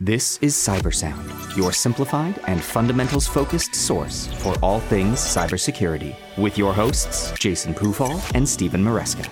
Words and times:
This 0.00 0.38
is 0.42 0.54
CyberSound, 0.54 1.56
your 1.56 1.72
simplified 1.72 2.40
and 2.46 2.62
fundamentals 2.62 3.26
focused 3.26 3.74
source 3.74 4.28
for 4.34 4.54
all 4.62 4.78
things 4.78 5.18
cybersecurity, 5.18 6.14
with 6.36 6.56
your 6.56 6.72
hosts, 6.72 7.32
Jason 7.32 7.74
Pufahl 7.74 8.22
and 8.32 8.48
Stephen 8.48 8.84
Maresca. 8.84 9.28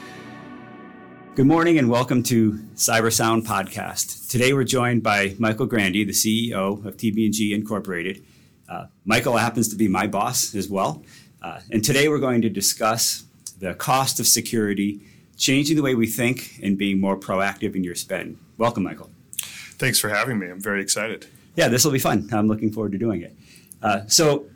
Good 1.37 1.47
morning 1.47 1.79
and 1.79 1.89
welcome 1.89 2.21
to 2.25 2.55
CyberSound 2.75 3.47
Podcast. 3.47 4.29
Today 4.29 4.53
we're 4.55 4.65
joined 4.65 5.05
by 5.05 5.37
Michael 5.39 5.67
Grande, 5.67 5.95
the 5.95 6.07
CEO 6.07 6.85
of 6.85 6.97
TB&G 6.97 7.55
Incorporated. 7.55 8.25
Uh, 8.69 8.87
Michael 9.05 9.37
happens 9.37 9.69
to 9.69 9.77
be 9.77 9.87
my 9.87 10.09
boss 10.09 10.53
as 10.57 10.69
well. 10.69 11.05
Uh, 11.43 11.61
and 11.71 11.85
today 11.85 12.09
we're 12.09 12.19
going 12.19 12.43
to 12.43 12.51
discuss 12.51 13.23
the 13.61 13.73
cost 13.75 14.19
of 14.19 14.27
security, 14.27 15.01
changing 15.37 15.77
the 15.77 15.83
way 15.83 15.95
we 15.95 16.09
think, 16.09 16.59
and 16.61 16.77
being 16.77 17.01
more 17.01 17.17
proactive 17.17 17.77
in 17.77 17.85
your 17.85 17.95
spend. 17.95 18.37
Welcome, 18.59 18.83
Michael. 18.83 19.11
Thanks 19.79 19.99
for 19.99 20.09
having 20.09 20.39
me. 20.39 20.49
I'm 20.49 20.61
very 20.61 20.81
excited. 20.81 21.27
Yeah, 21.55 21.69
this 21.69 21.85
will 21.85 21.93
be 21.93 21.99
fun. 21.99 22.29
I'm 22.33 22.49
looking 22.49 22.73
forward 22.73 22.93
to 22.93 22.99
doing 22.99 23.23
it. 23.23 23.37
Uh, 23.83 24.01
so, 24.07 24.47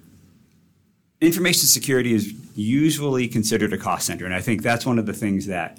information 1.20 1.66
security 1.66 2.14
is 2.14 2.32
usually 2.54 3.28
considered 3.28 3.72
a 3.72 3.78
cost 3.78 4.06
center, 4.06 4.24
and 4.24 4.34
I 4.34 4.40
think 4.40 4.62
that's 4.62 4.86
one 4.86 4.98
of 4.98 5.06
the 5.06 5.12
things 5.12 5.46
that, 5.46 5.78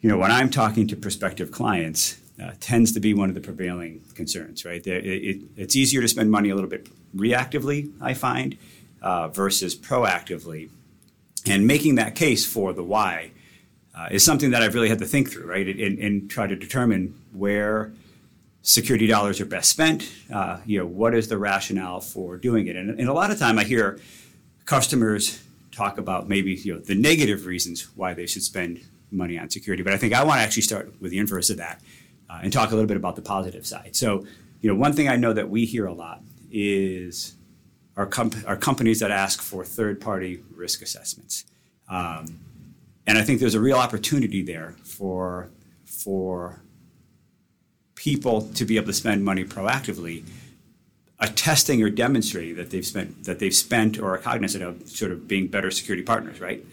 you 0.00 0.08
know, 0.08 0.18
when 0.18 0.30
I'm 0.30 0.50
talking 0.50 0.86
to 0.88 0.96
prospective 0.96 1.50
clients, 1.50 2.18
uh, 2.42 2.52
tends 2.60 2.92
to 2.92 3.00
be 3.00 3.12
one 3.12 3.28
of 3.28 3.34
the 3.34 3.40
prevailing 3.40 4.02
concerns. 4.14 4.64
Right, 4.64 4.84
it, 4.86 5.04
it, 5.04 5.42
it's 5.56 5.76
easier 5.76 6.00
to 6.00 6.08
spend 6.08 6.30
money 6.30 6.50
a 6.50 6.54
little 6.54 6.70
bit 6.70 6.88
reactively, 7.14 7.92
I 8.00 8.14
find, 8.14 8.56
uh, 9.02 9.28
versus 9.28 9.76
proactively, 9.76 10.70
and 11.46 11.66
making 11.66 11.96
that 11.96 12.14
case 12.14 12.46
for 12.46 12.72
the 12.72 12.84
why. 12.84 13.32
Uh, 13.92 14.06
is 14.12 14.24
something 14.24 14.52
that 14.52 14.62
I've 14.62 14.74
really 14.74 14.88
had 14.88 15.00
to 15.00 15.04
think 15.04 15.32
through, 15.32 15.46
right, 15.46 15.66
and, 15.66 15.98
and 15.98 16.30
try 16.30 16.46
to 16.46 16.54
determine 16.54 17.12
where 17.32 17.92
security 18.62 19.06
dollars 19.06 19.40
are 19.40 19.46
best 19.46 19.70
spent. 19.70 20.10
Uh, 20.32 20.58
you 20.66 20.78
know, 20.78 20.86
what 20.86 21.14
is 21.14 21.28
the 21.28 21.38
rationale 21.38 22.00
for 22.00 22.36
doing 22.36 22.66
it? 22.66 22.76
And, 22.76 22.98
and, 22.98 23.08
a 23.08 23.12
lot 23.12 23.30
of 23.30 23.38
time 23.38 23.58
I 23.58 23.64
hear 23.64 23.98
customers 24.66 25.42
talk 25.72 25.98
about 25.98 26.28
maybe 26.28 26.52
you 26.54 26.74
know 26.74 26.80
the 26.80 26.94
negative 26.94 27.46
reasons 27.46 27.88
why 27.96 28.14
they 28.14 28.26
should 28.26 28.42
spend 28.42 28.80
money 29.10 29.38
on 29.38 29.50
security. 29.50 29.82
But 29.82 29.92
I 29.92 29.96
think 29.96 30.14
I 30.14 30.24
want 30.24 30.38
to 30.38 30.42
actually 30.42 30.62
start 30.62 30.92
with 31.00 31.10
the 31.10 31.18
inverse 31.18 31.50
of 31.50 31.56
that 31.56 31.80
uh, 32.28 32.40
and 32.42 32.52
talk 32.52 32.70
a 32.70 32.74
little 32.74 32.88
bit 32.88 32.96
about 32.96 33.16
the 33.16 33.22
positive 33.22 33.66
side. 33.66 33.96
So, 33.96 34.26
you 34.60 34.70
know, 34.70 34.78
one 34.78 34.92
thing 34.92 35.08
I 35.08 35.16
know 35.16 35.32
that 35.32 35.48
we 35.48 35.64
hear 35.64 35.86
a 35.86 35.92
lot 35.92 36.22
is 36.50 37.34
our, 37.96 38.08
our 38.46 38.56
companies 38.56 39.00
that 39.00 39.10
ask 39.10 39.42
for 39.42 39.64
third-party 39.64 40.42
risk 40.54 40.82
assessments. 40.82 41.44
Um, 41.88 42.40
and 43.06 43.18
I 43.18 43.22
think 43.22 43.40
there's 43.40 43.54
a 43.54 43.60
real 43.60 43.76
opportunity 43.76 44.42
there 44.42 44.76
for 44.84 45.50
for 45.84 46.62
people 48.00 48.40
to 48.54 48.64
be 48.64 48.78
able 48.78 48.86
to 48.86 48.94
spend 48.94 49.22
money 49.22 49.44
proactively, 49.44 50.24
attesting 51.18 51.82
or 51.82 51.90
demonstrating 51.90 52.56
that 52.56 52.70
they've 52.70 52.86
spent 52.86 53.24
that 53.24 53.38
they've 53.38 53.54
spent 53.54 53.98
or 53.98 54.14
are 54.14 54.18
cognizant 54.18 54.64
of 54.64 54.88
sort 54.88 55.12
of 55.12 55.28
being 55.28 55.46
better 55.46 55.70
security 55.70 56.02
partners, 56.02 56.40
right? 56.40 56.64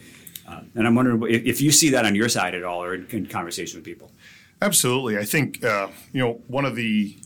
Uh, 0.48 0.62
and 0.74 0.86
I'm 0.86 0.94
wondering 0.94 1.22
if, 1.30 1.60
you 1.60 1.70
see 1.70 1.90
that 1.90 2.06
on 2.06 2.14
your 2.14 2.30
side 2.30 2.54
at 2.54 2.64
all, 2.64 2.82
or 2.82 2.94
in, 2.94 3.06
in 3.10 3.26
conversation 3.26 3.76
with 3.76 3.84
people. 3.84 4.10
Absolutely, 4.62 5.18
I 5.18 5.24
think 5.24 5.62
uh, 5.62 5.88
you 6.14 6.20
know 6.22 6.40
one 6.46 6.64
of 6.64 6.74
the 6.76 7.18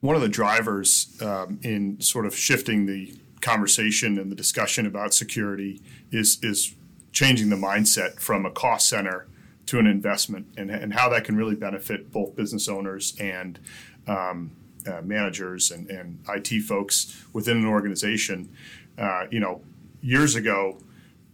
one 0.00 0.14
of 0.14 0.20
the 0.20 0.28
drivers 0.28 1.16
um, 1.22 1.60
in 1.62 1.98
sort 1.98 2.26
of 2.26 2.36
shifting 2.36 2.84
the 2.84 3.14
conversation 3.40 4.18
and 4.18 4.30
the 4.30 4.36
discussion 4.36 4.84
about 4.84 5.14
security 5.14 5.80
is 6.10 6.38
is 6.42 6.74
changing 7.12 7.48
the 7.48 7.56
mindset 7.56 8.20
from 8.20 8.44
a 8.44 8.50
cost 8.50 8.86
center 8.86 9.26
to 9.72 9.78
an 9.78 9.86
investment 9.86 10.46
and, 10.58 10.70
and 10.70 10.92
how 10.92 11.08
that 11.08 11.24
can 11.24 11.34
really 11.34 11.54
benefit 11.54 12.12
both 12.12 12.36
business 12.36 12.68
owners 12.68 13.16
and 13.18 13.58
um, 14.06 14.50
uh, 14.86 15.00
managers 15.00 15.70
and, 15.70 15.88
and 15.88 16.22
IT 16.28 16.60
folks 16.64 17.24
within 17.32 17.56
an 17.56 17.64
organization. 17.64 18.54
Uh, 18.98 19.24
you 19.30 19.40
know, 19.40 19.62
years 20.02 20.34
ago, 20.34 20.76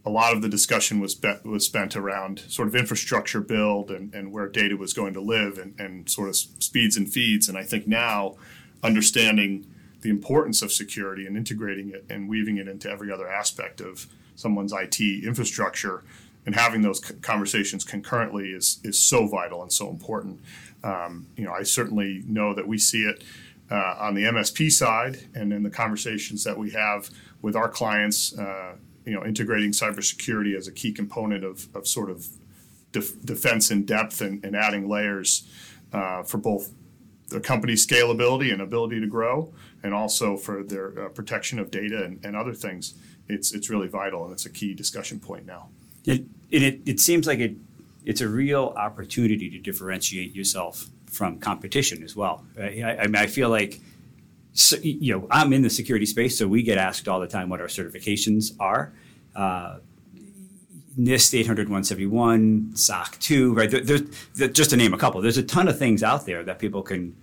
a 0.05 0.09
lot 0.09 0.33
of 0.33 0.41
the 0.41 0.47
discussion 0.47 1.01
was 1.01 1.15
be- 1.15 1.35
was 1.43 1.65
spent 1.65 1.97
around 1.97 2.39
sort 2.47 2.69
of 2.69 2.75
infrastructure 2.77 3.41
build 3.41 3.91
and, 3.91 4.15
and 4.15 4.31
where 4.31 4.47
data 4.47 4.77
was 4.77 4.93
going 4.93 5.13
to 5.13 5.21
live 5.21 5.57
and, 5.57 5.77
and 5.77 6.09
sort 6.09 6.29
of 6.29 6.37
speeds 6.37 6.95
and 6.95 7.11
feeds. 7.11 7.49
And 7.49 7.57
I 7.57 7.63
think 7.63 7.87
now 7.87 8.37
understanding 8.81 9.67
the 9.99 10.09
importance 10.09 10.61
of 10.61 10.71
security 10.71 11.25
and 11.25 11.35
integrating 11.35 11.89
it 11.89 12.05
and 12.09 12.29
weaving 12.29 12.55
it 12.55 12.69
into 12.69 12.89
every 12.89 13.11
other 13.11 13.27
aspect 13.27 13.81
of 13.81 14.07
someone's 14.35 14.71
IT 14.71 15.01
infrastructure 15.01 16.05
and 16.49 16.55
having 16.55 16.81
those 16.81 16.99
conversations 17.21 17.83
concurrently 17.83 18.49
is 18.49 18.79
is 18.83 18.97
so 18.97 19.27
vital 19.27 19.61
and 19.61 19.71
so 19.71 19.87
important. 19.87 20.39
Um, 20.83 21.27
you 21.37 21.43
know, 21.43 21.51
I 21.51 21.61
certainly 21.61 22.23
know 22.25 22.55
that 22.55 22.67
we 22.67 22.79
see 22.79 23.03
it 23.03 23.23
uh, 23.69 23.97
on 23.99 24.15
the 24.15 24.23
MSP 24.23 24.71
side, 24.71 25.27
and 25.35 25.53
in 25.53 25.61
the 25.61 25.69
conversations 25.69 26.43
that 26.45 26.57
we 26.57 26.71
have 26.71 27.11
with 27.43 27.55
our 27.55 27.69
clients. 27.69 28.35
Uh, 28.35 28.77
you 29.05 29.13
know, 29.13 29.23
integrating 29.25 29.71
cybersecurity 29.71 30.55
as 30.55 30.67
a 30.67 30.71
key 30.71 30.91
component 30.91 31.43
of, 31.43 31.67
of 31.75 31.87
sort 31.87 32.11
of 32.11 32.27
def- 32.91 33.19
defense 33.23 33.71
in 33.71 33.83
depth 33.83 34.21
and, 34.21 34.43
and 34.43 34.55
adding 34.55 34.87
layers 34.87 35.47
uh, 35.93 36.21
for 36.21 36.37
both 36.37 36.73
the 37.29 37.39
company's 37.39 37.85
scalability 37.87 38.51
and 38.51 38.61
ability 38.61 38.99
to 38.99 39.07
grow, 39.07 39.51
and 39.83 39.93
also 39.93 40.35
for 40.35 40.63
their 40.63 41.05
uh, 41.05 41.09
protection 41.09 41.59
of 41.59 41.71
data 41.71 42.03
and, 42.03 42.23
and 42.25 42.35
other 42.35 42.53
things. 42.53 42.95
It's 43.27 43.51
it's 43.51 43.69
really 43.69 43.87
vital, 43.87 44.23
and 44.25 44.33
it's 44.33 44.47
a 44.47 44.49
key 44.49 44.73
discussion 44.73 45.19
point 45.19 45.45
now. 45.45 45.69
It, 46.09 46.25
it, 46.51 46.81
it 46.85 46.99
seems 46.99 47.27
like 47.27 47.39
it, 47.39 47.55
it's 48.05 48.21
a 48.21 48.27
real 48.27 48.73
opportunity 48.75 49.49
to 49.49 49.59
differentiate 49.59 50.35
yourself 50.35 50.87
from 51.05 51.39
competition 51.39 52.03
as 52.03 52.15
well. 52.15 52.45
I, 52.59 52.97
I, 52.99 53.07
I 53.13 53.27
feel 53.27 53.49
like, 53.49 53.79
so, 54.53 54.77
you 54.77 55.13
know, 55.13 55.27
I'm 55.29 55.53
in 55.53 55.61
the 55.61 55.69
security 55.69 56.05
space, 56.05 56.37
so 56.37 56.47
we 56.47 56.63
get 56.63 56.77
asked 56.77 57.07
all 57.07 57.19
the 57.19 57.27
time 57.27 57.49
what 57.49 57.61
our 57.61 57.67
certifications 57.67 58.51
are. 58.59 58.93
Uh, 59.35 59.79
NIST 60.97 61.39
800 61.39 61.69
171, 61.69 62.75
SOC 62.75 63.19
2, 63.19 63.53
right? 63.53 63.71
There, 63.71 63.81
there's, 63.81 64.51
just 64.51 64.71
to 64.71 64.77
name 64.77 64.93
a 64.93 64.97
couple, 64.97 65.21
there's 65.21 65.37
a 65.37 65.43
ton 65.43 65.67
of 65.67 65.77
things 65.77 66.03
out 66.03 66.25
there 66.25 66.43
that 66.43 66.59
people 66.59 66.81
can 66.81 67.15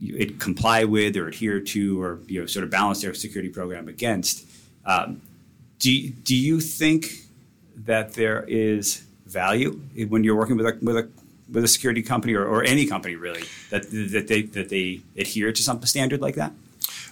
it 0.00 0.38
comply 0.40 0.84
with 0.84 1.16
or 1.16 1.28
adhere 1.28 1.60
to 1.60 2.00
or 2.02 2.20
you 2.26 2.40
know 2.40 2.46
sort 2.46 2.64
of 2.64 2.70
balance 2.70 3.02
their 3.02 3.14
security 3.14 3.48
program 3.48 3.88
against. 3.88 4.46
Um, 4.84 5.22
do, 5.78 6.10
do 6.10 6.36
you 6.36 6.60
think 6.60 7.23
that 7.76 8.14
there 8.14 8.44
is 8.48 9.04
value 9.26 9.80
when 10.08 10.24
you're 10.24 10.36
working 10.36 10.56
with 10.56 10.66
a 10.66 10.78
with 10.82 10.96
a 10.96 11.08
with 11.50 11.64
a 11.64 11.68
security 11.68 12.02
company 12.02 12.34
or, 12.34 12.44
or 12.44 12.64
any 12.64 12.86
company 12.86 13.16
really 13.16 13.44
that 13.70 13.90
that 13.90 14.28
they 14.28 14.42
that 14.42 14.68
they 14.68 15.00
adhere 15.16 15.52
to 15.52 15.62
some 15.62 15.80
standard 15.82 16.20
like 16.20 16.34
that? 16.34 16.52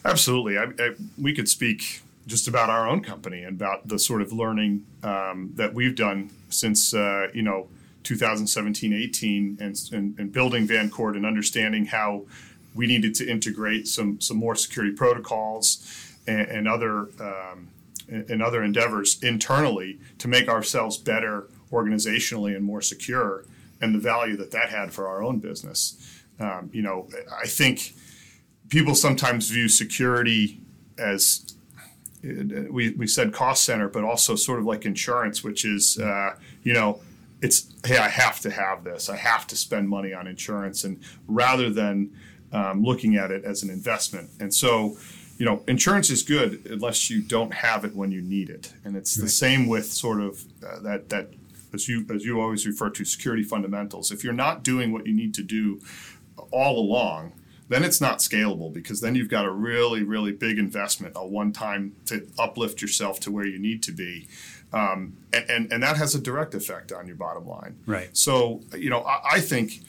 Absolutely. 0.04 0.58
I, 0.58 0.64
I, 0.64 0.94
we 1.20 1.32
could 1.34 1.48
speak 1.48 2.02
just 2.26 2.48
about 2.48 2.70
our 2.70 2.88
own 2.88 3.02
company 3.02 3.42
and 3.42 3.60
about 3.60 3.88
the 3.88 3.98
sort 3.98 4.22
of 4.22 4.32
learning 4.32 4.84
um, 5.02 5.52
that 5.54 5.74
we've 5.74 5.94
done 5.94 6.30
since 6.48 6.94
uh, 6.94 7.28
you 7.34 7.42
know 7.42 7.68
2017 8.02 8.92
18 8.92 9.58
and, 9.60 9.80
and, 9.92 10.18
and 10.18 10.32
building 10.32 10.66
Vancord 10.66 11.16
and 11.16 11.24
understanding 11.24 11.86
how 11.86 12.22
we 12.74 12.86
needed 12.86 13.14
to 13.16 13.28
integrate 13.28 13.86
some 13.86 14.20
some 14.20 14.36
more 14.36 14.54
security 14.54 14.94
protocols 14.94 16.16
and, 16.26 16.48
and 16.48 16.68
other 16.68 17.08
um, 17.20 17.68
and 18.08 18.42
other 18.42 18.62
endeavors 18.62 19.22
internally 19.22 19.98
to 20.18 20.28
make 20.28 20.48
ourselves 20.48 20.98
better 20.98 21.48
organizationally 21.70 22.54
and 22.54 22.64
more 22.64 22.82
secure, 22.82 23.44
and 23.80 23.94
the 23.94 23.98
value 23.98 24.36
that 24.36 24.50
that 24.50 24.68
had 24.70 24.92
for 24.92 25.08
our 25.08 25.22
own 25.22 25.38
business. 25.38 26.22
Um, 26.38 26.70
you 26.72 26.82
know, 26.82 27.08
I 27.42 27.46
think 27.46 27.94
people 28.68 28.94
sometimes 28.94 29.50
view 29.50 29.68
security 29.68 30.60
as 30.98 31.54
we, 32.22 32.90
we 32.90 33.06
said 33.06 33.32
cost 33.32 33.64
center, 33.64 33.88
but 33.88 34.04
also 34.04 34.36
sort 34.36 34.60
of 34.60 34.64
like 34.64 34.84
insurance, 34.84 35.42
which 35.42 35.64
is, 35.64 35.98
uh, 35.98 36.36
you 36.62 36.72
know, 36.72 37.00
it's, 37.40 37.72
hey, 37.84 37.98
I 37.98 38.08
have 38.08 38.40
to 38.40 38.50
have 38.50 38.84
this. 38.84 39.08
I 39.08 39.16
have 39.16 39.46
to 39.48 39.56
spend 39.56 39.88
money 39.88 40.12
on 40.14 40.28
insurance. 40.28 40.84
And 40.84 41.02
rather 41.26 41.70
than 41.70 42.12
um, 42.52 42.82
looking 42.84 43.16
at 43.16 43.30
it 43.30 43.44
as 43.44 43.62
an 43.62 43.70
investment. 43.70 44.30
And 44.38 44.54
so, 44.54 44.96
you 45.38 45.46
know, 45.46 45.62
insurance 45.66 46.10
is 46.10 46.22
good 46.22 46.66
unless 46.70 47.10
you 47.10 47.22
don't 47.22 47.54
have 47.54 47.84
it 47.84 47.94
when 47.94 48.10
you 48.10 48.20
need 48.20 48.50
it, 48.50 48.72
and 48.84 48.96
it's 48.96 49.18
right. 49.18 49.24
the 49.24 49.30
same 49.30 49.66
with 49.66 49.86
sort 49.86 50.20
of 50.20 50.44
uh, 50.66 50.80
that 50.80 51.08
that 51.08 51.28
as 51.72 51.88
you 51.88 52.06
as 52.14 52.24
you 52.24 52.40
always 52.40 52.66
refer 52.66 52.90
to 52.90 53.04
security 53.04 53.42
fundamentals. 53.42 54.10
If 54.10 54.22
you're 54.24 54.32
not 54.32 54.62
doing 54.62 54.92
what 54.92 55.06
you 55.06 55.14
need 55.14 55.34
to 55.34 55.42
do 55.42 55.80
all 56.50 56.78
along, 56.78 57.32
then 57.68 57.82
it's 57.82 58.00
not 58.00 58.18
scalable 58.18 58.72
because 58.72 59.00
then 59.00 59.14
you've 59.14 59.30
got 59.30 59.44
a 59.44 59.50
really 59.50 60.02
really 60.02 60.32
big 60.32 60.58
investment, 60.58 61.14
a 61.16 61.26
one 61.26 61.52
time 61.52 61.94
to 62.06 62.26
uplift 62.38 62.82
yourself 62.82 63.20
to 63.20 63.30
where 63.30 63.46
you 63.46 63.58
need 63.58 63.82
to 63.84 63.92
be. 63.92 64.28
Um, 64.72 65.18
and, 65.34 65.50
and, 65.50 65.72
and 65.72 65.82
that 65.82 65.98
has 65.98 66.14
a 66.14 66.18
direct 66.18 66.54
effect 66.54 66.92
on 66.92 67.06
your 67.06 67.16
bottom 67.16 67.46
line. 67.46 67.78
Right. 67.84 68.16
So, 68.16 68.62
you 68.74 68.88
know, 68.88 69.02
I, 69.02 69.34
I 69.34 69.40
think 69.40 69.82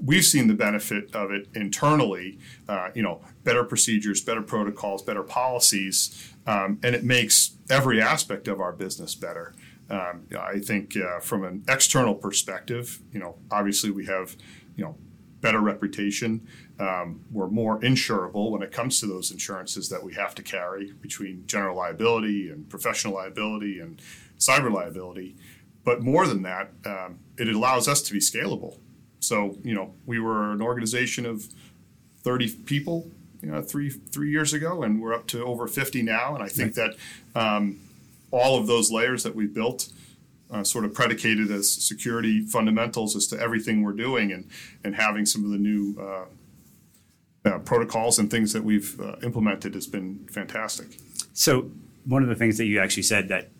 we've 0.00 0.24
seen 0.24 0.46
the 0.48 0.54
benefit 0.54 1.14
of 1.14 1.30
it 1.30 1.48
internally. 1.54 2.38
Uh, 2.68 2.90
you 2.94 3.02
know, 3.02 3.20
better 3.44 3.64
procedures, 3.64 4.20
better 4.20 4.42
protocols, 4.42 5.02
better 5.02 5.22
policies, 5.22 6.32
um, 6.46 6.78
and 6.82 6.94
it 6.94 7.04
makes 7.04 7.56
every 7.70 8.00
aspect 8.00 8.48
of 8.48 8.60
our 8.60 8.72
business 8.72 9.14
better. 9.14 9.54
Um, 9.90 10.26
I 10.38 10.58
think 10.58 10.96
uh, 10.96 11.20
from 11.20 11.44
an 11.44 11.64
external 11.68 12.14
perspective, 12.14 13.00
you 13.12 13.20
know, 13.20 13.36
obviously 13.50 13.90
we 13.90 14.04
have, 14.06 14.36
you 14.76 14.84
know, 14.84 14.96
better 15.40 15.60
reputation. 15.60 16.46
Um, 16.78 17.24
we're 17.30 17.48
more 17.48 17.80
insurable 17.80 18.50
when 18.50 18.62
it 18.62 18.72
comes 18.72 19.00
to 19.00 19.06
those 19.06 19.30
insurances 19.30 19.88
that 19.88 20.02
we 20.02 20.14
have 20.14 20.34
to 20.34 20.42
carry 20.42 20.92
between 21.00 21.46
general 21.46 21.76
liability 21.76 22.50
and 22.50 22.68
professional 22.68 23.14
liability 23.14 23.80
and 23.80 24.02
cyber 24.38 24.72
liability. 24.72 25.36
But 25.84 26.02
more 26.02 26.26
than 26.26 26.42
that, 26.42 26.72
um, 26.84 27.20
it 27.38 27.48
allows 27.48 27.88
us 27.88 28.02
to 28.02 28.12
be 28.12 28.18
scalable. 28.18 28.78
So, 29.20 29.56
you 29.62 29.74
know, 29.74 29.94
we 30.06 30.20
were 30.20 30.52
an 30.52 30.62
organization 30.62 31.26
of 31.26 31.48
30 32.22 32.54
people, 32.66 33.10
you 33.42 33.50
know, 33.50 33.62
three 33.62 33.90
three 33.90 34.30
years 34.30 34.52
ago, 34.52 34.82
and 34.82 35.00
we're 35.00 35.14
up 35.14 35.26
to 35.28 35.44
over 35.44 35.66
50 35.66 36.02
now. 36.02 36.34
And 36.34 36.42
I 36.42 36.48
think 36.48 36.74
that 36.74 36.94
um, 37.34 37.80
all 38.30 38.58
of 38.58 38.66
those 38.66 38.90
layers 38.90 39.22
that 39.22 39.34
we 39.34 39.46
built, 39.46 39.88
uh, 40.50 40.64
sort 40.64 40.84
of 40.84 40.94
predicated 40.94 41.50
as 41.50 41.70
security 41.70 42.42
fundamentals 42.44 43.14
as 43.16 43.26
to 43.28 43.38
everything 43.38 43.82
we're 43.82 43.92
doing, 43.92 44.32
and 44.32 44.48
and 44.84 44.96
having 44.96 45.26
some 45.26 45.44
of 45.44 45.50
the 45.50 45.58
new 45.58 45.96
uh, 46.00 46.24
uh, 47.44 47.58
protocols 47.60 48.18
and 48.18 48.30
things 48.30 48.52
that 48.52 48.64
we've 48.64 49.00
uh, 49.00 49.16
implemented 49.22 49.74
has 49.74 49.86
been 49.86 50.26
fantastic. 50.30 50.98
So 51.32 51.70
one 52.04 52.22
of 52.22 52.28
the 52.28 52.34
things 52.34 52.58
that 52.58 52.66
you 52.66 52.80
actually 52.80 53.04
said 53.04 53.28
that 53.28 53.50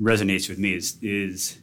resonates 0.00 0.48
with 0.48 0.58
me 0.58 0.74
is 0.74 0.98
is 1.00 1.58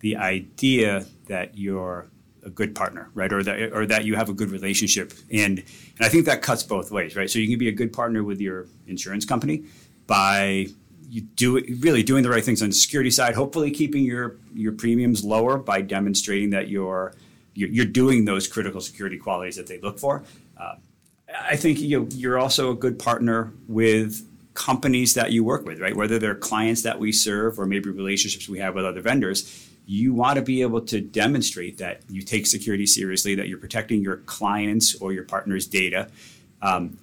the 0.00 0.16
idea 0.16 1.06
that 1.28 1.56
you're 1.56 2.08
a 2.44 2.50
good 2.50 2.74
partner, 2.74 3.10
right? 3.14 3.32
Or 3.32 3.42
that 3.42 3.72
or 3.72 3.86
that 3.86 4.04
you 4.04 4.16
have 4.16 4.28
a 4.28 4.32
good 4.32 4.50
relationship. 4.50 5.12
And 5.30 5.58
and 5.58 6.00
I 6.00 6.08
think 6.08 6.26
that 6.26 6.42
cuts 6.42 6.62
both 6.62 6.90
ways, 6.90 7.16
right? 7.16 7.30
So 7.30 7.38
you 7.38 7.48
can 7.48 7.58
be 7.58 7.68
a 7.68 7.72
good 7.72 7.92
partner 7.92 8.22
with 8.22 8.40
your 8.40 8.66
insurance 8.86 9.24
company 9.24 9.64
by 10.06 10.66
you 11.08 11.20
do 11.20 11.62
really 11.80 12.02
doing 12.02 12.22
the 12.22 12.30
right 12.30 12.44
things 12.44 12.62
on 12.62 12.70
the 12.70 12.74
security 12.74 13.10
side, 13.10 13.34
hopefully 13.34 13.70
keeping 13.70 14.04
your 14.04 14.36
your 14.54 14.72
premiums 14.72 15.24
lower 15.24 15.58
by 15.58 15.82
demonstrating 15.82 16.50
that 16.50 16.68
you're 16.68 17.14
you're, 17.54 17.84
doing 17.84 18.24
those 18.24 18.48
critical 18.48 18.80
security 18.80 19.18
qualities 19.18 19.56
that 19.56 19.66
they 19.66 19.78
look 19.80 19.98
for. 19.98 20.24
Uh, 20.56 20.76
I 21.38 21.56
think 21.56 21.80
you 21.80 22.08
you're 22.12 22.38
also 22.38 22.70
a 22.70 22.74
good 22.74 22.98
partner 22.98 23.52
with 23.68 24.26
companies 24.54 25.14
that 25.14 25.32
you 25.32 25.44
work 25.44 25.66
with, 25.66 25.80
right? 25.80 25.94
Whether 25.94 26.18
they're 26.18 26.34
clients 26.34 26.82
that 26.82 26.98
we 26.98 27.12
serve 27.12 27.58
or 27.58 27.66
maybe 27.66 27.90
relationships 27.90 28.48
we 28.48 28.58
have 28.58 28.74
with 28.74 28.84
other 28.84 29.00
vendors 29.00 29.68
you 29.86 30.14
want 30.14 30.36
to 30.36 30.42
be 30.42 30.62
able 30.62 30.80
to 30.80 31.00
demonstrate 31.00 31.78
that 31.78 32.02
you 32.08 32.22
take 32.22 32.46
security 32.46 32.86
seriously, 32.86 33.34
that 33.34 33.48
you're 33.48 33.58
protecting 33.58 34.00
your 34.00 34.18
clients 34.18 34.94
or 34.96 35.12
your 35.12 35.24
partner's 35.24 35.66
data. 35.66 36.08
Um, 36.60 36.98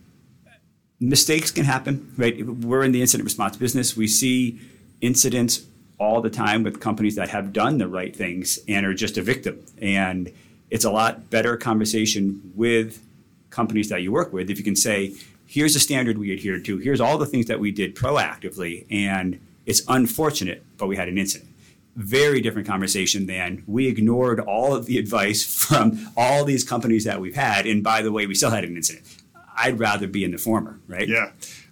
mistakes 1.00 1.52
can 1.52 1.66
happen, 1.66 2.14
right? 2.18 2.46
We're 2.46 2.84
in 2.84 2.92
the 2.92 3.02
incident 3.02 3.26
response 3.26 3.58
business. 3.58 3.98
We 3.98 4.08
see 4.08 4.60
incidents 5.02 5.66
all 5.98 6.22
the 6.22 6.30
time 6.30 6.64
with 6.64 6.80
companies 6.80 7.16
that 7.16 7.30
have 7.30 7.52
done 7.52 7.78
the 7.78 7.88
right 7.88 8.16
things 8.16 8.60
and 8.68 8.86
are 8.86 8.94
just 8.94 9.18
a 9.18 9.22
victim. 9.22 9.64
And 9.82 10.32
it's 10.70 10.86
a 10.86 10.92
lot 10.92 11.30
better 11.30 11.58
conversation 11.58 12.54
with 12.56 13.04
companies 13.50 13.90
that 13.90 14.02
you 14.02 14.12
work 14.12 14.32
with 14.32 14.50
if 14.50 14.58
you 14.58 14.64
can 14.64 14.76
say, 14.76 15.14
here's 15.46 15.74
the 15.74 15.80
standard 15.80 16.18
we 16.18 16.32
adhered 16.32 16.64
to, 16.66 16.78
here's 16.78 17.02
all 17.02 17.18
the 17.18 17.26
things 17.26 17.48
that 17.48 17.60
we 17.60 17.72
did 17.72 17.96
proactively, 17.96 18.86
and 18.92 19.40
it's 19.66 19.82
unfortunate, 19.88 20.64
but 20.78 20.88
we 20.88 20.96
had 20.96 21.08
an 21.08 21.18
incident 21.18 21.49
very 22.00 22.40
different 22.40 22.66
conversation 22.66 23.26
than 23.26 23.62
we 23.68 23.88
ignored 23.88 24.40
all 24.40 24.74
of 24.74 24.86
the 24.86 24.98
advice 24.98 25.44
from 25.66 26.08
all 26.16 26.46
these 26.46 26.64
companies 26.64 27.04
that 27.04 27.20
we've 27.20 27.36
had. 27.36 27.66
And 27.66 27.84
by 27.84 28.02
the 28.02 28.12
way, 28.12 28.26
we 28.26 28.36
still 28.36 28.52
had 28.52 28.64
an 28.64 28.76
incident. 28.76 29.06
I'd 29.58 29.78
rather 29.78 30.08
be 30.08 30.24
in 30.24 30.32
the 30.32 30.38
former, 30.38 30.80
right? 30.88 31.08
Yeah. 31.08 31.32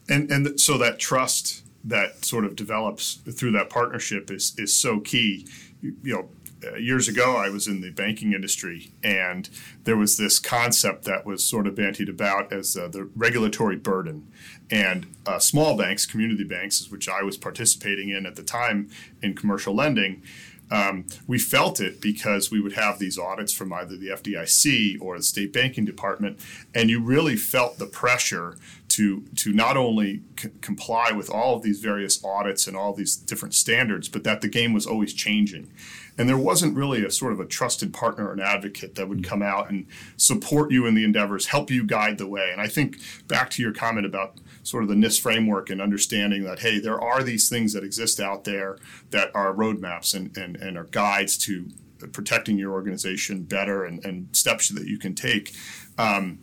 And, 0.10 0.30
and 0.30 0.60
so 0.60 0.78
that 0.78 1.00
trust 1.00 1.64
that 1.86 2.26
sort 2.26 2.44
of 2.44 2.56
develops 2.56 3.16
through 3.16 3.52
that 3.52 3.70
partnership 3.70 4.30
is, 4.30 4.54
is 4.58 4.76
so 4.76 5.00
key. 5.00 5.48
You, 5.82 5.96
you 6.04 6.14
know, 6.14 6.30
years 6.78 7.08
ago, 7.08 7.36
I 7.36 7.50
was 7.50 7.68
in 7.68 7.82
the 7.82 7.92
banking 7.92 8.34
industry, 8.34 8.92
and 9.04 9.50
there 9.84 9.98
was 9.98 10.18
this 10.18 10.40
concept 10.40 11.06
that 11.06 11.26
was 11.26 11.44
sort 11.44 11.68
of 11.68 11.76
bantied 11.76 12.10
about 12.10 12.52
as 12.52 12.76
uh, 12.76 12.88
the 12.88 13.10
regulatory 13.16 13.76
burden. 13.76 14.32
And 14.70 15.08
uh, 15.26 15.40
small 15.40 15.78
banks, 15.78 16.06
community 16.06 16.44
banks, 16.44 16.90
which 16.90 17.08
I 17.08 17.24
was 17.24 17.38
participating 17.38 18.10
in 18.10 18.26
at 18.26 18.36
the 18.36 18.44
time 18.44 18.90
in 19.22 19.36
commercial 19.36 19.74
lending, 19.74 20.24
um, 20.70 21.06
we 21.28 21.40
felt 21.40 21.80
it 21.80 22.02
because 22.02 22.52
we 22.52 22.60
would 22.60 22.74
have 22.74 23.00
these 23.00 23.18
audits 23.18 23.54
from 23.54 23.72
either 23.72 23.96
the 23.96 24.10
FDIC 24.10 24.98
or 25.00 25.18
the 25.18 25.24
state 25.24 25.54
banking 25.54 25.86
department, 25.86 26.40
and 26.76 26.90
you 26.90 27.02
really 27.02 27.38
felt 27.38 27.78
the 27.78 27.86
pressure 27.86 28.58
to 28.90 29.22
to 29.36 29.54
not 29.54 29.78
only 29.78 30.24
c- 30.38 30.50
comply 30.62 31.12
with 31.12 31.30
all 31.30 31.56
of 31.56 31.64
these 31.64 31.80
various 31.80 32.24
audits 32.24 32.68
and 32.68 32.76
all 32.76 32.94
these 32.94 33.16
different 33.16 33.54
standards, 33.54 34.10
but 34.10 34.24
that 34.26 34.42
the 34.42 34.50
game 34.50 34.74
was 34.74 34.86
always 34.86 35.14
changing. 35.14 35.72
And 36.18 36.28
there 36.28 36.38
wasn't 36.38 36.76
really 36.76 37.06
a 37.06 37.12
sort 37.12 37.34
of 37.34 37.40
a 37.40 37.46
trusted 37.46 37.94
partner 37.94 38.30
or 38.30 38.34
an 38.34 38.40
advocate 38.40 38.96
that 38.96 39.08
would 39.08 39.24
come 39.24 39.42
out 39.42 39.70
and 39.70 39.86
support 40.18 40.72
you 40.72 40.86
in 40.86 40.96
the 40.96 41.04
endeavors, 41.04 41.48
help 41.48 41.70
you 41.70 41.84
guide 41.84 42.18
the 42.18 42.28
way. 42.28 42.50
And 42.52 42.60
I 42.60 42.68
think 42.68 42.98
back 43.28 43.50
to 43.52 43.62
your 43.62 43.74
comment 43.74 44.06
about 44.06 44.40
sort 44.64 44.84
of 44.84 44.90
the 44.90 44.96
NIST 44.96 45.22
framework 45.22 45.70
and 45.70 45.82
understanding 45.82 46.44
that, 46.44 46.60
hey, 46.60 46.80
there 46.80 47.00
are 47.00 47.24
these 47.24 47.50
things 47.50 47.74
that 47.74 47.84
exist 47.84 48.20
out 48.20 48.44
there 48.44 48.78
that 49.12 49.30
are 49.36 49.54
roadmaps 49.54 50.16
and, 50.16 50.36
and, 50.38 50.56
and 50.58 50.78
are 50.78 50.86
guides 50.86 51.38
to 51.38 51.70
protecting 52.12 52.58
your 52.58 52.74
organization 52.74 53.44
better 53.44 53.86
and, 53.86 54.04
and 54.06 54.36
steps 54.36 54.70
that 54.70 54.86
you 54.86 55.00
can 55.00 55.16
take 55.16 55.56
um, 55.98 56.40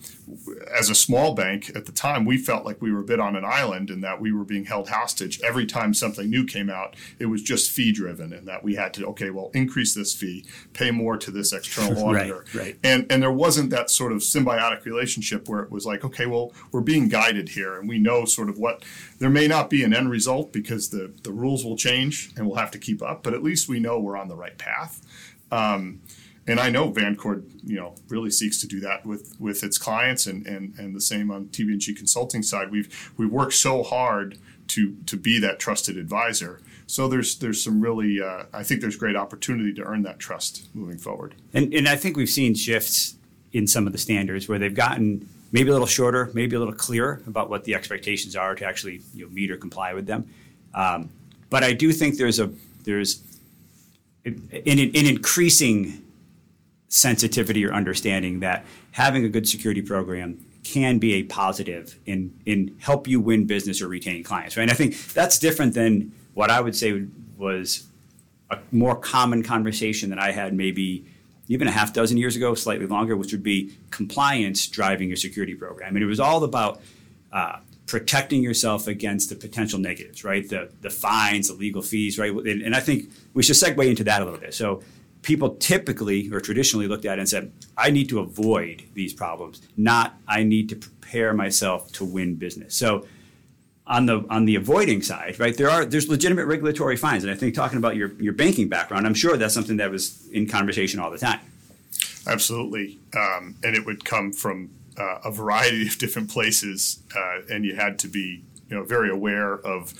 as 0.76 0.90
a 0.90 0.94
small 0.94 1.34
bank 1.34 1.70
at 1.76 1.86
the 1.86 1.92
time, 1.92 2.24
we 2.24 2.36
felt 2.36 2.64
like 2.64 2.82
we 2.82 2.92
were 2.92 3.00
a 3.00 3.04
bit 3.04 3.20
on 3.20 3.36
an 3.36 3.44
island 3.44 3.88
and 3.88 4.02
that 4.02 4.20
we 4.20 4.32
were 4.32 4.44
being 4.44 4.64
held 4.64 4.88
hostage. 4.88 5.40
Every 5.42 5.64
time 5.64 5.94
something 5.94 6.28
new 6.28 6.44
came 6.44 6.68
out, 6.68 6.96
it 7.18 7.26
was 7.26 7.42
just 7.42 7.70
fee 7.70 7.92
driven, 7.92 8.32
and 8.32 8.48
that 8.48 8.64
we 8.64 8.74
had 8.74 8.92
to 8.94 9.06
okay, 9.08 9.30
well, 9.30 9.50
increase 9.54 9.94
this 9.94 10.14
fee, 10.14 10.44
pay 10.72 10.90
more 10.90 11.16
to 11.16 11.30
this 11.30 11.52
external 11.52 12.04
auditor, 12.08 12.44
right, 12.54 12.62
right. 12.62 12.78
and 12.82 13.06
and 13.10 13.22
there 13.22 13.32
wasn't 13.32 13.70
that 13.70 13.90
sort 13.90 14.12
of 14.12 14.18
symbiotic 14.18 14.84
relationship 14.84 15.48
where 15.48 15.62
it 15.62 15.70
was 15.70 15.86
like, 15.86 16.04
okay, 16.04 16.26
well, 16.26 16.52
we're 16.72 16.80
being 16.80 17.08
guided 17.08 17.50
here, 17.50 17.78
and 17.78 17.88
we 17.88 17.98
know 17.98 18.24
sort 18.24 18.48
of 18.48 18.58
what 18.58 18.84
there 19.18 19.30
may 19.30 19.46
not 19.46 19.70
be 19.70 19.84
an 19.84 19.94
end 19.94 20.10
result 20.10 20.52
because 20.52 20.88
the 20.88 21.12
the 21.22 21.32
rules 21.32 21.64
will 21.64 21.76
change 21.76 22.32
and 22.36 22.46
we'll 22.46 22.56
have 22.56 22.70
to 22.72 22.78
keep 22.78 23.02
up, 23.02 23.22
but 23.22 23.34
at 23.34 23.42
least 23.42 23.68
we 23.68 23.78
know 23.78 24.00
we're 24.00 24.16
on 24.16 24.28
the 24.28 24.36
right 24.36 24.58
path. 24.58 25.00
Um, 25.52 26.00
and 26.46 26.60
I 26.60 26.68
know 26.70 26.90
Vancord, 26.90 27.44
you 27.64 27.76
know, 27.76 27.94
really 28.08 28.30
seeks 28.30 28.60
to 28.60 28.66
do 28.66 28.80
that 28.80 29.06
with 29.06 29.34
with 29.38 29.64
its 29.64 29.78
clients, 29.78 30.26
and 30.26 30.46
and 30.46 30.78
and 30.78 30.94
the 30.94 31.00
same 31.00 31.30
on 31.30 31.46
TBNG 31.46 31.96
Consulting 31.96 32.42
side. 32.42 32.70
We've 32.70 33.12
we 33.16 33.26
worked 33.26 33.54
so 33.54 33.82
hard 33.82 34.38
to 34.68 34.96
to 35.06 35.16
be 35.16 35.38
that 35.40 35.58
trusted 35.58 35.96
advisor. 35.96 36.60
So 36.86 37.08
there's 37.08 37.38
there's 37.38 37.62
some 37.62 37.80
really 37.80 38.20
uh, 38.20 38.44
I 38.52 38.62
think 38.62 38.80
there's 38.80 38.96
great 38.96 39.16
opportunity 39.16 39.72
to 39.74 39.82
earn 39.82 40.02
that 40.02 40.18
trust 40.18 40.68
moving 40.74 40.98
forward. 40.98 41.34
And 41.52 41.72
and 41.72 41.88
I 41.88 41.96
think 41.96 42.16
we've 42.16 42.28
seen 42.28 42.54
shifts 42.54 43.16
in 43.52 43.66
some 43.66 43.86
of 43.86 43.92
the 43.92 43.98
standards 43.98 44.48
where 44.48 44.58
they've 44.58 44.74
gotten 44.74 45.28
maybe 45.52 45.70
a 45.70 45.72
little 45.72 45.86
shorter, 45.86 46.30
maybe 46.34 46.56
a 46.56 46.58
little 46.58 46.74
clearer 46.74 47.22
about 47.26 47.48
what 47.48 47.64
the 47.64 47.74
expectations 47.74 48.34
are 48.34 48.56
to 48.56 48.64
actually 48.66 49.00
you 49.14 49.24
know, 49.24 49.30
meet 49.30 49.50
or 49.52 49.56
comply 49.56 49.94
with 49.94 50.04
them. 50.06 50.28
Um, 50.74 51.08
but 51.48 51.62
I 51.62 51.72
do 51.72 51.92
think 51.92 52.18
there's 52.18 52.40
a 52.40 52.50
there's 52.82 53.22
an, 54.24 54.48
an 54.52 55.06
increasing 55.06 56.02
sensitivity 56.94 57.66
or 57.66 57.72
understanding 57.72 58.38
that 58.38 58.64
having 58.92 59.24
a 59.24 59.28
good 59.28 59.48
security 59.48 59.82
program 59.82 60.38
can 60.62 60.98
be 60.98 61.14
a 61.14 61.24
positive 61.24 61.98
in 62.06 62.32
in 62.46 62.76
help 62.78 63.08
you 63.08 63.20
win 63.20 63.46
business 63.46 63.82
or 63.82 63.88
retain 63.88 64.22
clients, 64.22 64.56
right? 64.56 64.62
And 64.62 64.70
I 64.70 64.74
think 64.74 65.12
that's 65.12 65.40
different 65.40 65.74
than 65.74 66.12
what 66.34 66.50
I 66.50 66.60
would 66.60 66.76
say 66.76 67.04
was 67.36 67.88
a 68.48 68.58
more 68.70 68.94
common 68.94 69.42
conversation 69.42 70.08
that 70.10 70.20
I 70.20 70.30
had 70.30 70.54
maybe 70.54 71.04
even 71.48 71.66
a 71.66 71.72
half 71.72 71.92
dozen 71.92 72.16
years 72.16 72.36
ago, 72.36 72.54
slightly 72.54 72.86
longer, 72.86 73.16
which 73.16 73.32
would 73.32 73.42
be 73.42 73.76
compliance 73.90 74.68
driving 74.68 75.08
your 75.08 75.16
security 75.16 75.56
program. 75.56 75.96
And 75.96 76.02
it 76.02 76.06
was 76.06 76.20
all 76.20 76.44
about 76.44 76.80
uh, 77.32 77.58
protecting 77.86 78.40
yourself 78.40 78.86
against 78.86 79.30
the 79.30 79.34
potential 79.34 79.80
negatives, 79.80 80.22
right? 80.22 80.48
The 80.48 80.70
the 80.80 80.90
fines, 80.90 81.48
the 81.48 81.54
legal 81.54 81.82
fees, 81.82 82.20
right? 82.20 82.30
And, 82.30 82.62
and 82.62 82.76
I 82.76 82.80
think 82.80 83.10
we 83.34 83.42
should 83.42 83.56
segue 83.56 83.84
into 83.84 84.04
that 84.04 84.22
a 84.22 84.24
little 84.24 84.38
bit. 84.38 84.54
So 84.54 84.80
people 85.24 85.56
typically 85.56 86.30
or 86.32 86.40
traditionally 86.40 86.86
looked 86.86 87.04
at 87.04 87.18
and 87.18 87.28
said, 87.28 87.50
I 87.76 87.90
need 87.90 88.08
to 88.10 88.20
avoid 88.20 88.84
these 88.92 89.12
problems, 89.12 89.62
not 89.76 90.14
I 90.28 90.44
need 90.44 90.68
to 90.68 90.76
prepare 90.76 91.34
myself 91.34 91.90
to 91.92 92.04
win 92.04 92.36
business. 92.36 92.76
So 92.76 93.06
on 93.86 94.06
the 94.06 94.24
on 94.30 94.44
the 94.44 94.54
avoiding 94.54 95.02
side, 95.02 95.38
right, 95.40 95.56
there 95.56 95.68
are 95.68 95.84
there's 95.84 96.08
legitimate 96.08 96.46
regulatory 96.46 96.96
fines. 96.96 97.24
And 97.24 97.32
I 97.32 97.36
think 97.36 97.54
talking 97.54 97.78
about 97.78 97.96
your, 97.96 98.12
your 98.14 98.32
banking 98.32 98.68
background, 98.68 99.06
I'm 99.06 99.14
sure 99.14 99.36
that's 99.36 99.54
something 99.54 99.78
that 99.78 99.90
was 99.90 100.28
in 100.28 100.46
conversation 100.46 101.00
all 101.00 101.10
the 101.10 101.18
time. 101.18 101.40
Absolutely. 102.26 102.98
Um, 103.16 103.56
and 103.62 103.76
it 103.76 103.84
would 103.84 104.04
come 104.04 104.32
from 104.32 104.70
uh, 104.98 105.18
a 105.24 105.30
variety 105.30 105.86
of 105.86 105.98
different 105.98 106.30
places, 106.30 107.02
uh, 107.14 107.40
and 107.50 107.64
you 107.64 107.74
had 107.74 107.98
to 108.00 108.08
be 108.08 108.44
you 108.68 108.76
know 108.76 108.84
very 108.84 109.10
aware 109.10 109.54
of 109.54 109.92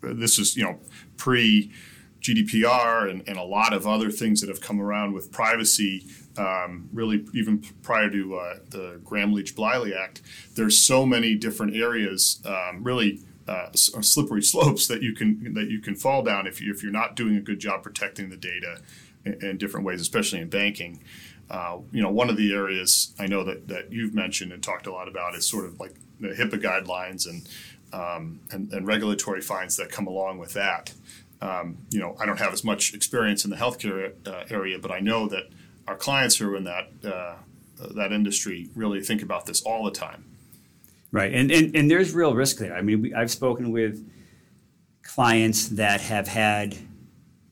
this 0.00 0.38
is 0.38 0.56
you 0.56 0.64
know 0.64 0.78
pre 1.16 1.70
GDPR 2.20 3.10
and, 3.10 3.26
and 3.26 3.38
a 3.38 3.42
lot 3.42 3.72
of 3.72 3.86
other 3.86 4.10
things 4.10 4.40
that 4.40 4.48
have 4.48 4.60
come 4.60 4.80
around 4.80 5.14
with 5.14 5.32
privacy, 5.32 6.06
um, 6.36 6.88
really 6.92 7.26
even 7.34 7.64
prior 7.82 8.10
to 8.10 8.36
uh, 8.36 8.54
the 8.68 9.00
Gramm 9.04 9.32
Leach 9.32 9.56
Bliley 9.56 9.96
Act, 9.96 10.22
there's 10.54 10.78
so 10.78 11.06
many 11.06 11.34
different 11.34 11.74
areas, 11.74 12.42
um, 12.44 12.82
really 12.82 13.20
uh, 13.48 13.70
slippery 13.72 14.42
slopes 14.52 14.86
that 14.86 15.02
you 15.02 15.14
can 15.14 15.54
that 15.54 15.68
you 15.68 15.80
can 15.80 15.94
fall 15.94 16.22
down 16.22 16.46
if 16.46 16.60
you 16.60 16.72
if 16.72 16.82
you're 16.82 16.92
not 16.92 17.16
doing 17.16 17.36
a 17.36 17.40
good 17.40 17.58
job 17.58 17.82
protecting 17.82 18.30
the 18.30 18.36
data 18.36 18.80
in, 19.24 19.44
in 19.44 19.58
different 19.58 19.86
ways, 19.86 20.00
especially 20.00 20.40
in 20.40 20.48
banking. 20.48 21.02
Uh, 21.50 21.78
you 21.90 22.00
know, 22.00 22.10
one 22.10 22.30
of 22.30 22.36
the 22.36 22.52
areas 22.52 23.12
I 23.18 23.26
know 23.26 23.42
that, 23.42 23.66
that 23.66 23.92
you've 23.92 24.14
mentioned 24.14 24.52
and 24.52 24.62
talked 24.62 24.86
a 24.86 24.92
lot 24.92 25.08
about 25.08 25.34
is 25.34 25.48
sort 25.48 25.64
of 25.64 25.80
like 25.80 25.94
the 26.20 26.28
HIPAA 26.28 26.62
guidelines 26.62 27.28
and 27.28 27.48
um, 27.92 28.40
and, 28.52 28.72
and, 28.72 28.86
regulatory 28.86 29.40
fines 29.40 29.76
that 29.76 29.90
come 29.90 30.06
along 30.06 30.38
with 30.38 30.52
that. 30.52 30.92
Um, 31.42 31.78
you 31.90 32.00
know, 32.00 32.16
I 32.20 32.26
don't 32.26 32.38
have 32.38 32.52
as 32.52 32.64
much 32.64 32.92
experience 32.94 33.44
in 33.44 33.50
the 33.50 33.56
healthcare 33.56 34.12
uh, 34.26 34.44
area, 34.50 34.78
but 34.78 34.90
I 34.90 35.00
know 35.00 35.26
that 35.28 35.44
our 35.88 35.96
clients 35.96 36.36
who 36.36 36.52
are 36.52 36.56
in 36.56 36.64
that 36.64 36.90
uh, 37.04 37.36
that 37.94 38.12
industry 38.12 38.68
really 38.74 39.00
think 39.00 39.22
about 39.22 39.46
this 39.46 39.62
all 39.62 39.84
the 39.84 39.90
time. 39.90 40.24
Right, 41.12 41.32
and 41.32 41.50
and, 41.50 41.74
and 41.74 41.90
there's 41.90 42.12
real 42.12 42.34
risk 42.34 42.58
there. 42.58 42.74
I 42.74 42.82
mean, 42.82 43.02
we, 43.02 43.14
I've 43.14 43.30
spoken 43.30 43.72
with 43.72 44.06
clients 45.02 45.68
that 45.68 46.00
have 46.02 46.28
had 46.28 46.76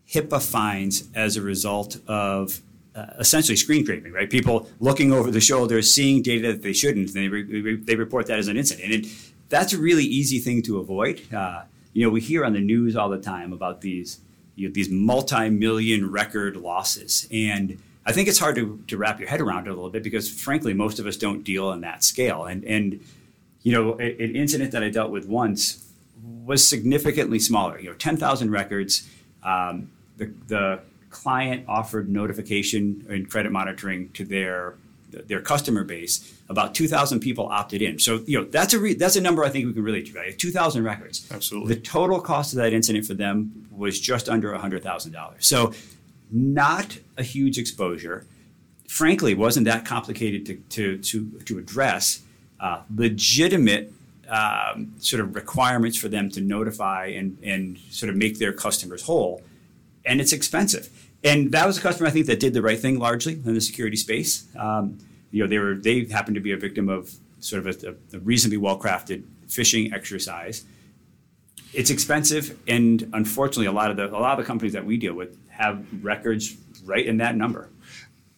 HIPAA 0.08 0.40
fines 0.42 1.08
as 1.14 1.36
a 1.36 1.42
result 1.42 1.98
of 2.06 2.60
uh, 2.94 3.06
essentially 3.18 3.56
screen 3.56 3.84
scraping, 3.84 4.12
right? 4.12 4.30
People 4.30 4.68
looking 4.80 5.12
over 5.12 5.30
the 5.30 5.40
shoulder, 5.40 5.82
seeing 5.82 6.22
data 6.22 6.52
that 6.52 6.62
they 6.62 6.72
shouldn't, 6.72 7.08
and 7.08 7.16
they, 7.16 7.28
re- 7.28 7.76
they 7.76 7.96
report 7.96 8.26
that 8.26 8.38
as 8.38 8.48
an 8.48 8.56
incident. 8.56 8.92
And 8.92 9.04
it, 9.04 9.10
that's 9.48 9.72
a 9.72 9.78
really 9.78 10.04
easy 10.04 10.38
thing 10.38 10.62
to 10.62 10.78
avoid. 10.78 11.22
Uh, 11.32 11.62
you 11.98 12.04
know, 12.04 12.10
we 12.10 12.20
hear 12.20 12.44
on 12.44 12.52
the 12.52 12.60
news 12.60 12.94
all 12.94 13.08
the 13.08 13.18
time 13.18 13.52
about 13.52 13.80
these 13.80 14.20
you 14.54 14.68
know, 14.68 14.72
these 14.72 14.88
multi-million 14.88 16.10
record 16.12 16.56
losses, 16.56 17.26
and 17.32 17.76
I 18.06 18.12
think 18.12 18.28
it's 18.28 18.38
hard 18.38 18.54
to, 18.54 18.80
to 18.86 18.96
wrap 18.96 19.18
your 19.18 19.28
head 19.28 19.40
around 19.40 19.66
it 19.66 19.70
a 19.70 19.74
little 19.74 19.90
bit 19.90 20.04
because, 20.04 20.30
frankly, 20.30 20.74
most 20.74 21.00
of 21.00 21.06
us 21.06 21.16
don't 21.16 21.42
deal 21.42 21.66
on 21.66 21.80
that 21.80 22.04
scale. 22.04 22.44
And 22.44 22.64
and 22.64 23.00
you 23.62 23.72
know, 23.72 23.94
an 23.94 24.36
incident 24.36 24.70
that 24.70 24.84
I 24.84 24.90
dealt 24.90 25.10
with 25.10 25.26
once 25.26 25.84
was 26.22 26.66
significantly 26.66 27.40
smaller. 27.40 27.80
You 27.80 27.90
know, 27.90 27.96
ten 27.96 28.16
thousand 28.16 28.52
records. 28.52 29.08
Um, 29.42 29.90
the 30.18 30.32
the 30.46 30.80
client 31.10 31.64
offered 31.66 32.08
notification 32.08 33.06
and 33.08 33.28
credit 33.28 33.50
monitoring 33.50 34.10
to 34.10 34.24
their 34.24 34.74
their 35.10 35.40
customer 35.40 35.84
base. 35.84 36.34
About 36.48 36.74
2,000 36.74 37.20
people 37.20 37.46
opted 37.48 37.82
in. 37.82 37.98
So 37.98 38.22
you 38.26 38.38
know 38.38 38.44
that's 38.44 38.74
a 38.74 38.78
re- 38.78 38.94
that's 38.94 39.16
a 39.16 39.20
number 39.20 39.44
I 39.44 39.48
think 39.48 39.66
we 39.66 39.72
can 39.72 39.82
really. 39.82 40.10
Right, 40.12 40.38
2,000 40.38 40.82
records. 40.82 41.28
Absolutely. 41.30 41.74
The 41.74 41.80
total 41.80 42.20
cost 42.20 42.52
of 42.52 42.58
that 42.58 42.72
incident 42.72 43.06
for 43.06 43.14
them 43.14 43.68
was 43.70 44.00
just 44.00 44.28
under 44.28 44.52
$100,000. 44.52 45.34
So 45.38 45.72
not 46.30 46.98
a 47.16 47.22
huge 47.22 47.58
exposure. 47.58 48.26
Frankly, 48.88 49.34
wasn't 49.34 49.66
that 49.66 49.84
complicated 49.84 50.46
to 50.46 50.54
to 50.54 50.98
to, 50.98 51.40
to 51.44 51.58
address. 51.58 52.22
Uh, 52.60 52.82
legitimate 52.94 53.92
um, 54.28 54.92
sort 54.98 55.20
of 55.20 55.36
requirements 55.36 55.96
for 55.96 56.08
them 56.08 56.28
to 56.28 56.40
notify 56.40 57.06
and, 57.06 57.38
and 57.44 57.78
sort 57.90 58.10
of 58.10 58.16
make 58.16 58.40
their 58.40 58.52
customers 58.52 59.02
whole 59.02 59.42
and 60.08 60.20
it's 60.20 60.32
expensive. 60.32 61.07
And 61.24 61.52
that 61.52 61.66
was 61.66 61.78
a 61.78 61.80
customer 61.80 62.08
I 62.08 62.10
think 62.10 62.26
that 62.26 62.40
did 62.40 62.54
the 62.54 62.62
right 62.62 62.78
thing 62.78 62.98
largely 62.98 63.34
in 63.34 63.54
the 63.54 63.60
security 63.60 63.96
space. 63.96 64.46
Um, 64.56 64.98
you 65.30 65.42
know, 65.42 65.48
they 65.48 65.58
were 65.58 65.74
they 65.74 66.04
happened 66.04 66.36
to 66.36 66.40
be 66.40 66.52
a 66.52 66.56
victim 66.56 66.88
of 66.88 67.12
sort 67.40 67.66
of 67.66 67.84
a, 67.84 68.16
a 68.16 68.20
reasonably 68.20 68.58
well 68.58 68.78
crafted 68.78 69.24
phishing 69.48 69.92
exercise. 69.92 70.64
It's 71.72 71.90
expensive, 71.90 72.58
and 72.66 73.10
unfortunately, 73.12 73.66
a 73.66 73.72
lot 73.72 73.90
of 73.90 73.96
the 73.96 74.08
a 74.08 74.16
lot 74.18 74.38
of 74.38 74.38
the 74.38 74.44
companies 74.44 74.72
that 74.72 74.86
we 74.86 74.96
deal 74.96 75.14
with 75.14 75.36
have 75.50 75.84
records 76.02 76.56
right 76.84 77.04
in 77.04 77.18
that 77.18 77.36
number. 77.36 77.68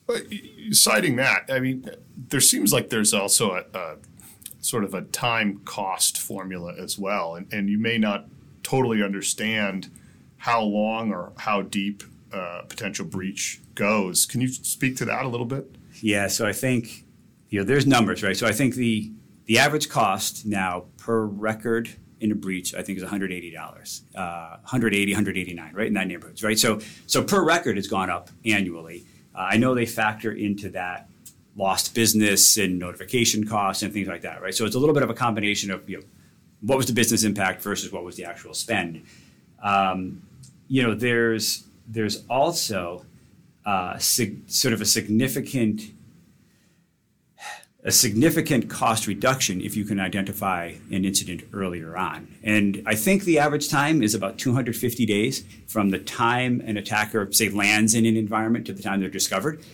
But 0.07 0.25
citing 0.73 1.17
that, 1.17 1.45
I 1.49 1.61
mean, 1.61 1.89
there 2.17 2.41
seems 2.41 2.73
like 2.73 2.89
there's 2.89 3.15
also 3.15 3.53
a, 3.53 3.79
a 3.79 3.97
sort 4.61 4.83
of 4.83 4.95
a 4.95 5.03
time 5.03 5.61
cost 5.65 6.19
formula 6.19 6.75
as 6.77 6.99
well, 6.99 7.37
and, 7.37 7.53
and 7.53 7.69
you 7.69 7.79
may 7.79 7.99
not 7.99 8.27
totally 8.63 9.03
understand 9.03 9.89
how 10.39 10.63
long 10.63 11.13
or 11.13 11.33
how 11.37 11.63
deep 11.63 12.03
uh, 12.33 12.63
potential 12.69 13.05
breach 13.05 13.61
goes. 13.75 14.27
Can 14.27 14.41
you 14.41 14.49
speak 14.49 14.97
to 14.97 15.05
that 15.07 15.25
a 15.25 15.29
little 15.29 15.47
bit? 15.47 15.75
Yeah, 16.01 16.29
so 16.29 16.47
I 16.47 16.53
think 16.53 17.05
you 17.49 17.59
know 17.59 17.65
there's 17.65 17.87
numbers, 17.87 18.23
right? 18.23 18.37
So 18.37 18.47
I 18.47 18.53
think 18.53 18.75
the 18.75 19.11
the 19.47 19.59
average 19.59 19.89
cost 19.89 20.47
now 20.47 20.85
per 20.97 21.25
record 21.25 21.91
in 22.21 22.31
a 22.31 22.35
breach, 22.35 22.75
I 22.75 22.83
think, 22.83 22.99
is 22.99 23.05
$180, 23.05 24.03
uh, 24.15 24.57
180, 24.61 25.13
189, 25.13 25.75
right 25.75 25.87
in 25.87 25.95
that 25.95 26.07
neighborhood, 26.07 26.43
right? 26.43 26.59
So 26.59 26.81
so 27.07 27.23
per 27.23 27.43
record 27.43 27.77
has 27.77 27.89
gone 27.89 28.11
up 28.11 28.31
annually. 28.45 29.05
Uh, 29.35 29.49
I 29.51 29.57
know 29.57 29.75
they 29.75 29.87
factor 29.87 30.33
into 30.33 30.71
that 30.71 31.09
lost 31.57 31.95
business 31.95 32.57
and 32.57 32.79
notification 32.79 33.47
costs 33.47 33.83
and 33.83 33.93
things 33.93 34.09
like 34.09 34.23
that, 34.23 34.41
right? 34.41 34.55
So 34.55 34.65
it's 34.65 34.77
a 34.77 34.79
little 34.79 34.95
bit 34.95 35.03
of 35.03 35.11
a 35.11 35.15
combination 35.15 35.71
of 35.71 35.89
you 35.89 35.99
know 35.99 36.05
what 36.61 36.77
was 36.77 36.87
the 36.87 36.93
business 36.93 37.25
impact 37.25 37.63
versus 37.63 37.91
what 37.91 38.05
was 38.05 38.17
the 38.17 38.25
actual 38.25 38.55
spend. 38.55 39.03
Um, 39.63 40.23
you 40.69 40.83
know, 40.83 40.95
there's 40.95 41.65
there's 41.91 42.25
also 42.29 43.05
uh, 43.67 43.99
sig- 43.99 44.49
sort 44.49 44.73
of 44.73 44.81
a 44.81 44.87
significant 44.87 45.83
a 47.83 47.91
significant 47.91 48.69
cost 48.69 49.07
reduction 49.07 49.63
if 49.63 49.75
you 49.75 49.87
can 49.87 49.99
identify 49.99 50.75
an 50.93 51.07
incident 51.07 51.43
earlier 51.55 51.97
on. 51.97 52.29
And 52.43 52.83
I 52.85 52.95
think 52.95 53.25
the 53.25 53.39
average 53.39 53.71
time 53.71 54.03
is 54.03 54.15
about 54.15 54.37
250 54.37 55.07
days 55.07 55.45
from 55.67 55.89
the 55.89 55.99
time 55.99 56.61
an 56.67 56.77
attacker, 56.77 57.33
say, 57.33 57.49
lands 57.49 57.95
in 57.95 58.05
an 58.05 58.19
environment 58.19 58.67
to 58.67 58.75
the 58.75 58.83
time 58.83 59.01
they're 59.01 59.09
discovered. 59.09 59.65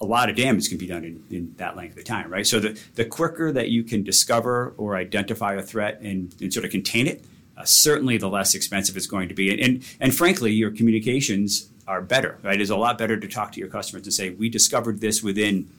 A 0.00 0.06
lot 0.06 0.30
of 0.30 0.36
damage 0.36 0.70
can 0.70 0.78
be 0.78 0.86
done 0.86 1.04
in, 1.04 1.22
in 1.30 1.54
that 1.58 1.76
length 1.76 1.98
of 1.98 2.04
time, 2.04 2.30
right? 2.30 2.46
So 2.46 2.58
the, 2.58 2.80
the 2.94 3.04
quicker 3.04 3.52
that 3.52 3.68
you 3.68 3.84
can 3.84 4.02
discover 4.02 4.72
or 4.78 4.96
identify 4.96 5.52
a 5.52 5.62
threat 5.62 6.00
and, 6.00 6.34
and 6.40 6.50
sort 6.50 6.64
of 6.64 6.70
contain 6.70 7.06
it, 7.06 7.22
uh, 7.62 7.64
certainly 7.64 8.18
the 8.18 8.28
less 8.28 8.54
expensive 8.54 8.96
it's 8.96 9.06
going 9.06 9.28
to 9.28 9.34
be. 9.34 9.50
And, 9.50 9.60
and, 9.60 9.84
and 10.00 10.14
frankly, 10.14 10.52
your 10.52 10.70
communications 10.70 11.70
are 11.86 12.02
better, 12.02 12.38
right? 12.42 12.60
It's 12.60 12.70
a 12.70 12.76
lot 12.76 12.98
better 12.98 13.18
to 13.18 13.28
talk 13.28 13.52
to 13.52 13.60
your 13.60 13.68
customers 13.68 14.04
and 14.06 14.12
say, 14.12 14.30
we 14.30 14.48
discovered 14.48 15.00
this 15.00 15.22
within 15.22 15.70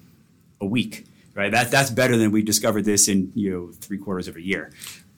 a 0.60 0.66
week, 0.66 1.06
right? 1.36 1.52
That, 1.52 1.72
that's 1.72 1.90
better 1.90 2.18
than 2.18 2.32
we 2.32 2.42
discovered 2.42 2.86
this 2.86 3.08
in, 3.08 3.32
you 3.36 3.52
know, 3.52 3.72
three 3.72 3.98
quarters 3.98 4.28
of 4.28 4.36
a 4.36 4.42
year. 4.42 4.72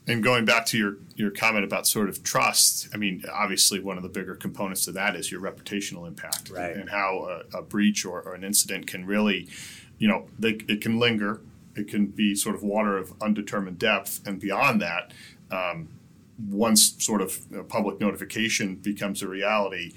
And 0.08 0.24
going 0.24 0.46
back 0.46 0.68
to 0.68 0.78
your, 0.78 0.98
your 1.16 1.32
comment 1.32 1.66
about 1.66 1.88
sort 1.88 2.10
of 2.10 2.22
trust, 2.22 2.90
I 2.94 2.98
mean, 2.98 3.24
obviously 3.32 3.80
one 3.80 3.98
of 3.98 4.04
the 4.04 4.10
bigger 4.10 4.36
components 4.36 4.86
to 4.86 4.92
that 4.92 5.16
is 5.16 5.32
your 5.32 5.42
reputational 5.42 6.08
impact 6.08 6.52
right. 6.52 6.76
and 6.76 6.90
how 6.90 7.44
a, 7.54 7.58
a 7.58 7.62
breach 7.64 8.06
or, 8.06 8.22
or, 8.22 8.36
an 8.36 8.44
incident 8.44 8.86
can 8.86 9.06
really, 9.06 9.48
you 9.98 10.08
know, 10.08 10.28
they, 10.38 10.60
it 10.68 10.82
can 10.82 11.00
linger. 11.00 11.42
It 11.76 11.88
can 11.88 12.06
be 12.06 12.36
sort 12.36 12.56
of 12.56 12.62
water 12.62 12.98
of 12.98 13.14
undetermined 13.20 13.80
depth. 13.80 14.22
And 14.28 14.40
beyond 14.40 14.80
that, 14.82 15.12
um, 15.50 15.90
once 16.38 17.04
sort 17.04 17.22
of 17.22 17.40
public 17.70 18.00
notification 18.00 18.76
becomes 18.76 19.22
a 19.22 19.28
reality, 19.28 19.94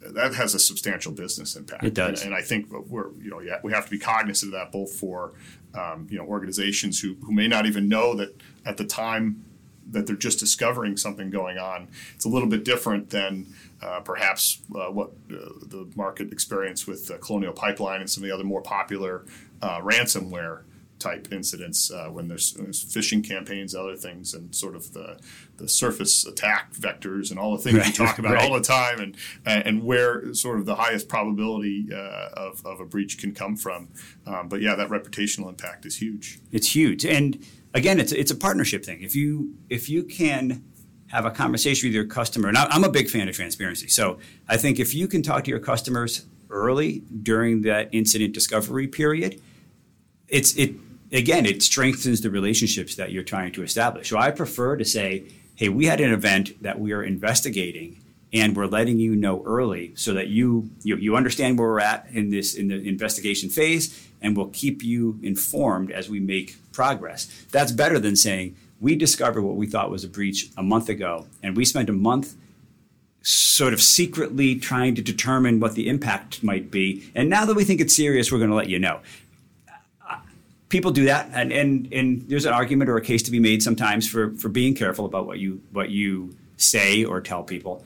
that 0.00 0.34
has 0.34 0.54
a 0.54 0.58
substantial 0.58 1.12
business 1.12 1.56
impact. 1.56 1.84
It 1.84 1.94
does, 1.94 2.22
and, 2.22 2.32
and 2.32 2.34
I 2.34 2.42
think 2.42 2.70
we're 2.70 3.10
you 3.20 3.30
know 3.30 3.40
yeah, 3.40 3.58
we 3.62 3.72
have 3.72 3.84
to 3.84 3.90
be 3.90 3.98
cognizant 3.98 4.54
of 4.54 4.60
that 4.60 4.72
both 4.72 4.92
for 4.94 5.32
um, 5.74 6.06
you 6.10 6.18
know 6.18 6.24
organizations 6.24 7.00
who 7.00 7.16
who 7.22 7.32
may 7.32 7.48
not 7.48 7.66
even 7.66 7.88
know 7.88 8.14
that 8.14 8.40
at 8.64 8.76
the 8.76 8.84
time 8.84 9.44
that 9.90 10.06
they're 10.06 10.16
just 10.16 10.38
discovering 10.38 10.96
something 10.96 11.30
going 11.30 11.56
on. 11.56 11.88
It's 12.14 12.26
a 12.26 12.28
little 12.28 12.48
bit 12.48 12.62
different 12.62 13.08
than 13.08 13.46
uh, 13.80 14.00
perhaps 14.00 14.60
uh, 14.74 14.90
what 14.90 15.12
uh, 15.30 15.48
the 15.62 15.90
market 15.96 16.30
experienced 16.30 16.86
with 16.86 17.10
Colonial 17.22 17.54
Pipeline 17.54 18.00
and 18.00 18.10
some 18.10 18.22
of 18.22 18.28
the 18.28 18.34
other 18.34 18.44
more 18.44 18.60
popular 18.60 19.24
uh, 19.62 19.80
ransomware 19.80 20.64
type 20.98 21.28
incidents 21.32 21.90
uh, 21.90 22.08
when 22.08 22.28
there's, 22.28 22.52
there's, 22.54 22.84
phishing 22.84 23.26
campaigns, 23.26 23.74
other 23.74 23.96
things, 23.96 24.34
and 24.34 24.54
sort 24.54 24.74
of 24.74 24.92
the, 24.92 25.18
the 25.56 25.68
surface 25.68 26.26
attack 26.26 26.72
vectors 26.74 27.30
and 27.30 27.38
all 27.38 27.56
the 27.56 27.62
things 27.62 27.78
right. 27.78 27.86
we 27.86 27.92
talk 27.92 28.18
about 28.18 28.34
right. 28.34 28.44
all 28.44 28.54
the 28.54 28.62
time, 28.62 29.00
and 29.00 29.16
and 29.46 29.82
where 29.84 30.32
sort 30.34 30.58
of 30.58 30.66
the 30.66 30.76
highest 30.76 31.08
probability 31.08 31.88
uh, 31.92 32.28
of, 32.34 32.64
of 32.64 32.80
a 32.80 32.84
breach 32.84 33.18
can 33.18 33.34
come 33.34 33.56
from. 33.56 33.88
Um, 34.26 34.48
but 34.48 34.60
yeah, 34.60 34.74
that 34.74 34.88
reputational 34.88 35.48
impact 35.48 35.86
is 35.86 35.96
huge. 35.96 36.38
It's 36.52 36.74
huge, 36.74 37.04
and 37.04 37.44
again, 37.74 38.00
it's 38.00 38.12
it's 38.12 38.30
a 38.30 38.36
partnership 38.36 38.84
thing. 38.84 39.02
If 39.02 39.14
you 39.14 39.54
if 39.68 39.88
you 39.88 40.02
can 40.04 40.64
have 41.08 41.24
a 41.24 41.30
conversation 41.30 41.88
with 41.88 41.94
your 41.94 42.04
customer, 42.04 42.48
and 42.48 42.58
I'm 42.58 42.84
a 42.84 42.90
big 42.90 43.08
fan 43.08 43.28
of 43.28 43.34
transparency, 43.34 43.88
so 43.88 44.18
I 44.48 44.56
think 44.56 44.78
if 44.78 44.94
you 44.94 45.08
can 45.08 45.22
talk 45.22 45.44
to 45.44 45.50
your 45.50 45.60
customers 45.60 46.26
early 46.50 47.02
during 47.22 47.62
that 47.62 47.88
incident 47.92 48.32
discovery 48.32 48.88
period, 48.88 49.40
it's 50.28 50.54
it 50.56 50.74
again, 51.12 51.46
it 51.46 51.62
strengthens 51.62 52.20
the 52.20 52.30
relationships 52.30 52.94
that 52.96 53.12
you're 53.12 53.22
trying 53.22 53.52
to 53.52 53.62
establish. 53.62 54.08
So 54.08 54.18
I 54.18 54.30
prefer 54.30 54.76
to 54.76 54.84
say, 54.84 55.24
hey, 55.54 55.68
we 55.68 55.86
had 55.86 56.00
an 56.00 56.12
event 56.12 56.62
that 56.62 56.78
we 56.78 56.92
are 56.92 57.02
investigating 57.02 58.00
and 58.32 58.56
we're 58.56 58.66
letting 58.66 58.98
you 58.98 59.16
know 59.16 59.42
early 59.46 59.92
so 59.94 60.12
that 60.14 60.28
you, 60.28 60.70
you 60.82 60.96
you 60.96 61.16
understand 61.16 61.58
where 61.58 61.68
we're 61.68 61.80
at 61.80 62.06
in 62.12 62.30
this 62.30 62.54
in 62.54 62.68
the 62.68 62.76
investigation 62.86 63.48
phase 63.48 64.08
and 64.20 64.36
we'll 64.36 64.48
keep 64.48 64.82
you 64.82 65.18
informed 65.22 65.90
as 65.90 66.10
we 66.10 66.20
make 66.20 66.56
progress. 66.72 67.26
That's 67.50 67.72
better 67.72 67.98
than 67.98 68.16
saying 68.16 68.56
we 68.80 68.96
discovered 68.96 69.42
what 69.42 69.56
we 69.56 69.66
thought 69.66 69.90
was 69.90 70.04
a 70.04 70.08
breach 70.08 70.50
a 70.56 70.62
month 70.62 70.88
ago 70.88 71.26
and 71.42 71.56
we 71.56 71.64
spent 71.64 71.88
a 71.88 71.94
month 71.94 72.34
sort 73.22 73.72
of 73.72 73.82
secretly 73.82 74.54
trying 74.56 74.94
to 74.94 75.02
determine 75.02 75.58
what 75.58 75.74
the 75.74 75.88
impact 75.88 76.42
might 76.42 76.70
be. 76.70 77.10
And 77.14 77.28
now 77.28 77.44
that 77.44 77.56
we 77.56 77.64
think 77.64 77.80
it's 77.80 77.96
serious, 77.96 78.30
we're 78.30 78.38
going 78.38 78.50
to 78.50 78.56
let 78.56 78.68
you 78.68 78.78
know 78.78 79.00
people 80.68 80.90
do 80.90 81.04
that, 81.06 81.30
and, 81.32 81.52
and 81.52 81.92
and 81.92 82.28
there's 82.28 82.46
an 82.46 82.52
argument 82.52 82.90
or 82.90 82.96
a 82.96 83.02
case 83.02 83.22
to 83.24 83.30
be 83.30 83.40
made 83.40 83.62
sometimes 83.62 84.08
for 84.08 84.36
for 84.36 84.48
being 84.48 84.74
careful 84.74 85.04
about 85.04 85.26
what 85.26 85.38
you 85.38 85.62
what 85.72 85.90
you 85.90 86.36
say 86.56 87.04
or 87.04 87.20
tell 87.20 87.42
people. 87.42 87.84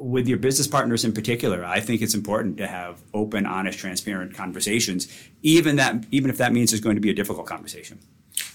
with 0.00 0.26
your 0.26 0.38
business 0.38 0.66
partners 0.66 1.04
in 1.04 1.12
particular, 1.12 1.64
I 1.64 1.80
think 1.80 2.00
it's 2.02 2.14
important 2.14 2.56
to 2.58 2.66
have 2.66 3.00
open, 3.12 3.46
honest, 3.46 3.78
transparent 3.78 4.34
conversations, 4.34 5.08
even 5.42 5.76
that 5.76 6.04
even 6.10 6.30
if 6.30 6.38
that 6.38 6.52
means 6.52 6.70
there's 6.70 6.80
going 6.80 6.96
to 6.96 7.00
be 7.00 7.10
a 7.10 7.14
difficult 7.14 7.46
conversation. 7.46 7.98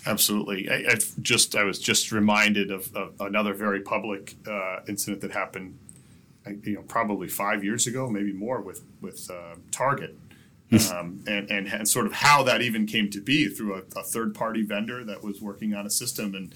Absolutely. 0.06 0.70
I, 0.70 0.92
I 0.92 0.96
just 1.22 1.56
I 1.56 1.64
was 1.64 1.80
just 1.80 2.12
reminded 2.12 2.72
of, 2.72 2.94
of 2.96 3.14
another 3.20 3.54
very 3.54 3.82
public 3.82 4.36
uh, 4.48 4.80
incident 4.88 5.22
that 5.22 5.32
happened, 5.32 5.78
you 6.64 6.76
know, 6.76 6.82
probably 6.82 7.28
five 7.28 7.64
years 7.64 7.88
ago, 7.88 8.10
maybe 8.10 8.34
more, 8.34 8.62
with 8.62 8.82
with 9.02 9.30
uh, 9.32 9.56
Target, 9.72 10.18
um, 10.72 11.24
and, 11.28 11.50
and, 11.50 11.68
and 11.68 11.88
sort 11.88 12.06
of 12.06 12.14
how 12.14 12.44
that 12.44 12.62
even 12.62 12.86
came 12.86 13.10
to 13.12 13.22
be 13.22 13.48
through 13.48 13.76
a, 13.76 14.00
a 14.00 14.04
third 14.04 14.34
party 14.34 14.64
vendor 14.64 15.04
that 15.04 15.24
was 15.24 15.42
working 15.42 15.74
on 15.74 15.86
a 15.86 15.90
system 15.90 16.34
and 16.34 16.54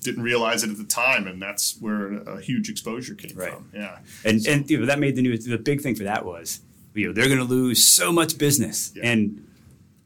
didn't 0.00 0.22
realize 0.22 0.62
it 0.62 0.70
at 0.70 0.76
the 0.76 0.84
time, 0.84 1.26
and 1.26 1.40
that's 1.42 1.76
where 1.80 2.18
a 2.22 2.40
huge 2.40 2.68
exposure 2.68 3.14
came 3.14 3.36
right. 3.36 3.52
from. 3.52 3.70
Yeah, 3.74 3.98
and 4.24 4.42
so. 4.42 4.52
and 4.52 4.70
you 4.70 4.78
know, 4.78 4.86
that 4.86 4.98
made 4.98 5.16
the 5.16 5.22
news. 5.22 5.44
The 5.44 5.58
big 5.58 5.80
thing 5.80 5.94
for 5.94 6.04
that 6.04 6.24
was 6.24 6.60
you 6.94 7.08
know 7.08 7.12
they're 7.12 7.26
going 7.26 7.38
to 7.38 7.44
lose 7.44 7.82
so 7.82 8.12
much 8.12 8.38
business, 8.38 8.92
yeah. 8.94 9.10
and 9.10 9.46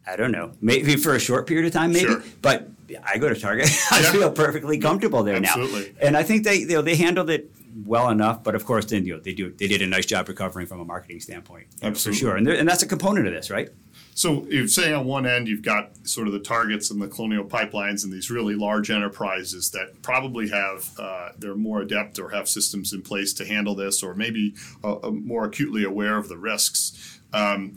I 0.06 0.16
don't 0.16 0.32
know, 0.32 0.52
maybe 0.60 0.96
for 0.96 1.14
a 1.14 1.20
short 1.20 1.46
period 1.46 1.66
of 1.66 1.72
time, 1.72 1.92
maybe, 1.92 2.06
sure. 2.06 2.22
but 2.40 2.68
I 3.04 3.18
go 3.18 3.28
to 3.28 3.38
Target. 3.38 3.68
I 3.90 4.00
yeah. 4.00 4.12
feel 4.12 4.30
perfectly 4.30 4.78
comfortable 4.78 5.22
there 5.22 5.36
Absolutely. 5.36 5.92
now, 6.00 6.06
and 6.06 6.16
I 6.16 6.22
think 6.22 6.44
they 6.44 6.56
you 6.60 6.68
know, 6.68 6.82
they 6.82 6.96
handled 6.96 7.28
it 7.28 7.50
well 7.84 8.08
enough. 8.08 8.42
But 8.42 8.54
of 8.54 8.64
course, 8.64 8.86
then 8.86 9.04
you 9.04 9.14
know, 9.14 9.20
they 9.20 9.34
do 9.34 9.52
they 9.52 9.66
did 9.66 9.82
a 9.82 9.86
nice 9.86 10.06
job 10.06 10.28
recovering 10.28 10.66
from 10.66 10.80
a 10.80 10.84
marketing 10.84 11.20
standpoint, 11.20 11.66
Absolutely. 11.82 11.90
know, 11.90 11.94
for 11.94 12.12
sure. 12.12 12.36
And 12.36 12.48
and 12.48 12.68
that's 12.68 12.82
a 12.82 12.86
component 12.86 13.26
of 13.26 13.32
this, 13.32 13.50
right? 13.50 13.68
So 14.14 14.44
you 14.48 14.66
say 14.66 14.92
on 14.92 15.06
one 15.06 15.26
end 15.26 15.46
you've 15.46 15.62
got 15.62 15.96
sort 16.06 16.26
of 16.26 16.32
the 16.32 16.40
targets 16.40 16.90
and 16.90 17.00
the 17.00 17.06
colonial 17.06 17.44
pipelines 17.44 18.02
and 18.02 18.12
these 18.12 18.30
really 18.30 18.56
large 18.56 18.90
enterprises 18.90 19.70
that 19.70 20.02
probably 20.02 20.48
have 20.48 20.90
uh, 20.98 21.28
they're 21.38 21.54
more 21.54 21.82
adept 21.82 22.18
or 22.18 22.30
have 22.30 22.48
systems 22.48 22.92
in 22.92 23.02
place 23.02 23.32
to 23.34 23.46
handle 23.46 23.76
this 23.76 24.02
or 24.02 24.14
maybe 24.14 24.54
uh, 24.82 24.96
uh, 24.96 25.10
more 25.10 25.44
acutely 25.44 25.84
aware 25.84 26.16
of 26.16 26.28
the 26.28 26.36
risks. 26.36 27.20
Um, 27.32 27.74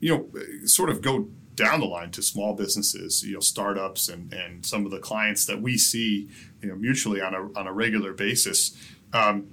you 0.00 0.16
know, 0.16 0.66
sort 0.66 0.88
of 0.88 1.02
go 1.02 1.28
down 1.54 1.80
the 1.80 1.86
line 1.86 2.10
to 2.12 2.22
small 2.22 2.54
businesses, 2.54 3.22
you 3.22 3.34
know, 3.34 3.40
startups 3.40 4.08
and, 4.08 4.32
and 4.32 4.64
some 4.64 4.84
of 4.84 4.90
the 4.90 4.98
clients 4.98 5.44
that 5.46 5.60
we 5.60 5.76
see, 5.76 6.28
you 6.62 6.68
know, 6.68 6.74
mutually 6.74 7.20
on 7.20 7.34
a, 7.34 7.58
on 7.58 7.66
a 7.66 7.72
regular 7.72 8.12
basis. 8.12 8.76
Um, 9.12 9.48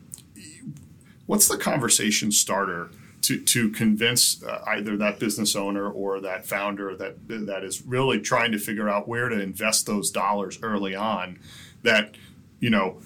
what's 1.26 1.48
the 1.48 1.58
conversation 1.58 2.32
starter 2.32 2.90
to, 3.22 3.40
to 3.40 3.70
convince 3.70 4.42
uh, 4.44 4.64
either 4.68 4.98
that 4.98 5.20
business 5.20 5.56
owner 5.56 5.90
or 5.90 6.20
that 6.22 6.46
founder 6.46 6.96
that 6.96 7.16
that 7.28 7.64
is 7.64 7.84
really 7.86 8.20
trying 8.20 8.52
to 8.52 8.58
figure 8.58 8.90
out 8.90 9.08
where 9.08 9.30
to 9.30 9.40
invest 9.40 9.86
those 9.86 10.10
dollars 10.10 10.58
early 10.64 10.96
on 10.96 11.38
that 11.84 12.16
you 12.60 12.70
know 12.70 13.00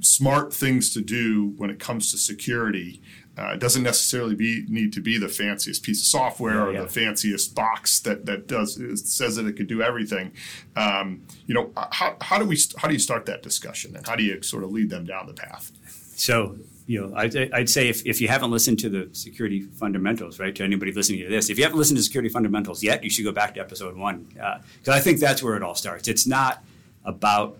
smart 0.00 0.52
things 0.52 0.92
to 0.92 1.00
do 1.00 1.54
when 1.56 1.70
it 1.70 1.78
comes 1.78 2.10
to 2.10 2.18
security 2.18 3.00
uh, 3.36 3.48
it 3.48 3.60
doesn't 3.60 3.82
necessarily 3.82 4.34
be 4.34 4.64
need 4.68 4.92
to 4.92 5.00
be 5.00 5.18
the 5.18 5.28
fanciest 5.28 5.82
piece 5.82 6.00
of 6.00 6.06
software 6.06 6.54
yeah, 6.54 6.62
or 6.62 6.72
yeah. 6.72 6.82
the 6.82 6.88
fanciest 6.88 7.54
box 7.54 7.98
that 8.00 8.26
that 8.26 8.46
does 8.46 8.78
says 9.04 9.36
that 9.36 9.46
it 9.46 9.54
could 9.54 9.66
do 9.66 9.82
everything. 9.82 10.32
Um, 10.76 11.22
you 11.46 11.54
know, 11.54 11.72
how, 11.90 12.16
how 12.20 12.38
do 12.38 12.44
we 12.44 12.56
how 12.76 12.86
do 12.88 12.94
you 12.94 13.00
start 13.00 13.26
that 13.26 13.42
discussion 13.42 13.96
and 13.96 14.06
how 14.06 14.14
do 14.14 14.22
you 14.22 14.40
sort 14.42 14.62
of 14.62 14.70
lead 14.70 14.90
them 14.90 15.04
down 15.04 15.26
the 15.26 15.34
path? 15.34 15.72
So 16.16 16.56
you 16.86 17.00
know, 17.00 17.16
I'd, 17.16 17.34
I'd, 17.54 17.70
say 17.70 17.88
if, 17.88 18.04
if 18.04 18.20
you 18.20 18.28
haven't 18.28 18.50
listened 18.50 18.78
to 18.80 18.90
the 18.90 19.08
security 19.12 19.62
fundamentals, 19.62 20.38
right, 20.38 20.54
to 20.54 20.62
anybody 20.62 20.92
listening 20.92 21.20
to 21.20 21.28
this, 21.28 21.48
if 21.48 21.56
you 21.56 21.64
haven't 21.64 21.78
listened 21.78 21.96
to 21.96 22.02
security 22.02 22.28
fundamentals 22.28 22.82
yet, 22.82 23.02
you 23.02 23.08
should 23.08 23.24
go 23.24 23.32
back 23.32 23.54
to 23.54 23.60
episode 23.60 23.96
one 23.96 24.24
because 24.24 24.88
uh, 24.88 24.92
I 24.92 25.00
think 25.00 25.18
that's 25.18 25.42
where 25.42 25.56
it 25.56 25.62
all 25.62 25.74
starts. 25.74 26.08
It's 26.08 26.26
not 26.26 26.62
about 27.04 27.56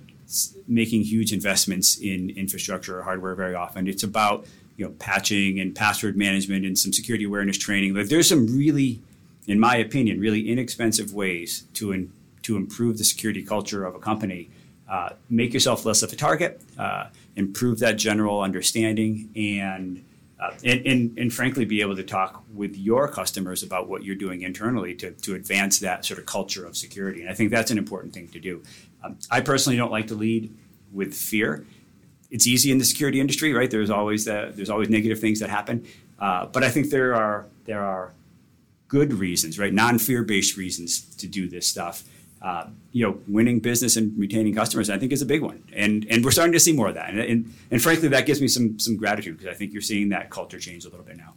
making 0.68 1.04
huge 1.04 1.32
investments 1.32 1.98
in 1.98 2.30
infrastructure 2.30 2.98
or 2.98 3.02
hardware 3.02 3.34
very 3.34 3.54
often. 3.54 3.86
It's 3.86 4.02
about 4.02 4.46
you 4.76 4.84
know 4.84 4.92
patching 4.98 5.60
and 5.60 5.74
password 5.74 6.16
management 6.16 6.64
and 6.64 6.78
some 6.78 6.92
security 6.92 7.24
awareness 7.24 7.58
training. 7.58 7.94
But 7.94 8.08
there's 8.08 8.28
some 8.28 8.46
really, 8.46 9.02
in 9.46 9.58
my 9.58 9.76
opinion, 9.76 10.20
really 10.20 10.48
inexpensive 10.50 11.12
ways 11.12 11.64
to 11.74 11.92
in, 11.92 12.12
to 12.42 12.56
improve 12.56 12.98
the 12.98 13.04
security 13.04 13.42
culture 13.42 13.84
of 13.84 13.94
a 13.94 13.98
company. 13.98 14.50
Uh, 14.88 15.10
make 15.30 15.54
yourself 15.54 15.86
less 15.86 16.02
of 16.02 16.12
a 16.12 16.16
target. 16.16 16.60
Uh, 16.78 17.06
improve 17.36 17.78
that 17.80 17.96
general 17.96 18.40
understanding 18.40 19.30
and, 19.34 20.04
uh, 20.38 20.50
and, 20.64 20.86
and, 20.86 21.18
and, 21.18 21.32
frankly 21.32 21.64
be 21.64 21.80
able 21.80 21.96
to 21.96 22.02
talk 22.02 22.44
with 22.52 22.76
your 22.76 23.08
customers 23.08 23.62
about 23.62 23.88
what 23.88 24.04
you're 24.04 24.14
doing 24.14 24.42
internally 24.42 24.94
to, 24.94 25.10
to 25.12 25.34
advance 25.34 25.78
that 25.78 26.04
sort 26.04 26.18
of 26.18 26.26
culture 26.26 26.66
of 26.66 26.76
security. 26.76 27.22
And 27.22 27.30
I 27.30 27.34
think 27.34 27.50
that's 27.50 27.70
an 27.70 27.78
important 27.78 28.12
thing 28.12 28.28
to 28.28 28.38
do. 28.38 28.62
Um, 29.02 29.16
I 29.30 29.40
personally 29.40 29.76
don't 29.76 29.90
like 29.90 30.06
to 30.08 30.14
lead 30.14 30.54
with 30.92 31.14
fear. 31.14 31.66
It's 32.34 32.46
easy 32.46 32.70
in 32.70 32.78
the 32.78 32.84
security 32.84 33.18
industry, 33.20 33.54
right? 33.54 33.70
There's 33.70 33.90
always 33.90 34.26
the, 34.26 34.52
there's 34.54 34.70
always 34.74 34.88
negative 34.90 35.18
things 35.20 35.38
that 35.40 35.48
happen, 35.48 35.86
uh, 36.18 36.46
but 36.46 36.62
I 36.62 36.68
think 36.68 36.90
there 36.90 37.14
are 37.14 37.46
there 37.64 37.82
are 37.82 38.12
good 38.88 39.14
reasons, 39.14 39.58
right? 39.58 39.72
Non-fear 39.72 40.22
based 40.24 40.56
reasons 40.56 41.00
to 41.16 41.26
do 41.26 41.48
this 41.48 41.66
stuff 41.66 42.04
uh, 42.44 42.66
you 42.92 43.04
know, 43.04 43.18
winning 43.26 43.58
business 43.58 43.96
and 43.96 44.16
retaining 44.18 44.54
customers, 44.54 44.90
I 44.90 44.98
think, 44.98 45.12
is 45.12 45.22
a 45.22 45.26
big 45.26 45.40
one, 45.40 45.64
and 45.72 46.06
and 46.10 46.22
we're 46.22 46.30
starting 46.30 46.52
to 46.52 46.60
see 46.60 46.74
more 46.74 46.88
of 46.88 46.94
that, 46.94 47.08
and 47.08 47.18
and, 47.18 47.54
and 47.70 47.82
frankly, 47.82 48.08
that 48.08 48.26
gives 48.26 48.40
me 48.42 48.48
some 48.48 48.78
some 48.78 48.96
gratitude 48.96 49.38
because 49.38 49.52
I 49.52 49.56
think 49.56 49.72
you're 49.72 49.80
seeing 49.80 50.10
that 50.10 50.28
culture 50.28 50.58
change 50.58 50.84
a 50.84 50.90
little 50.90 51.06
bit 51.06 51.16
now. 51.16 51.32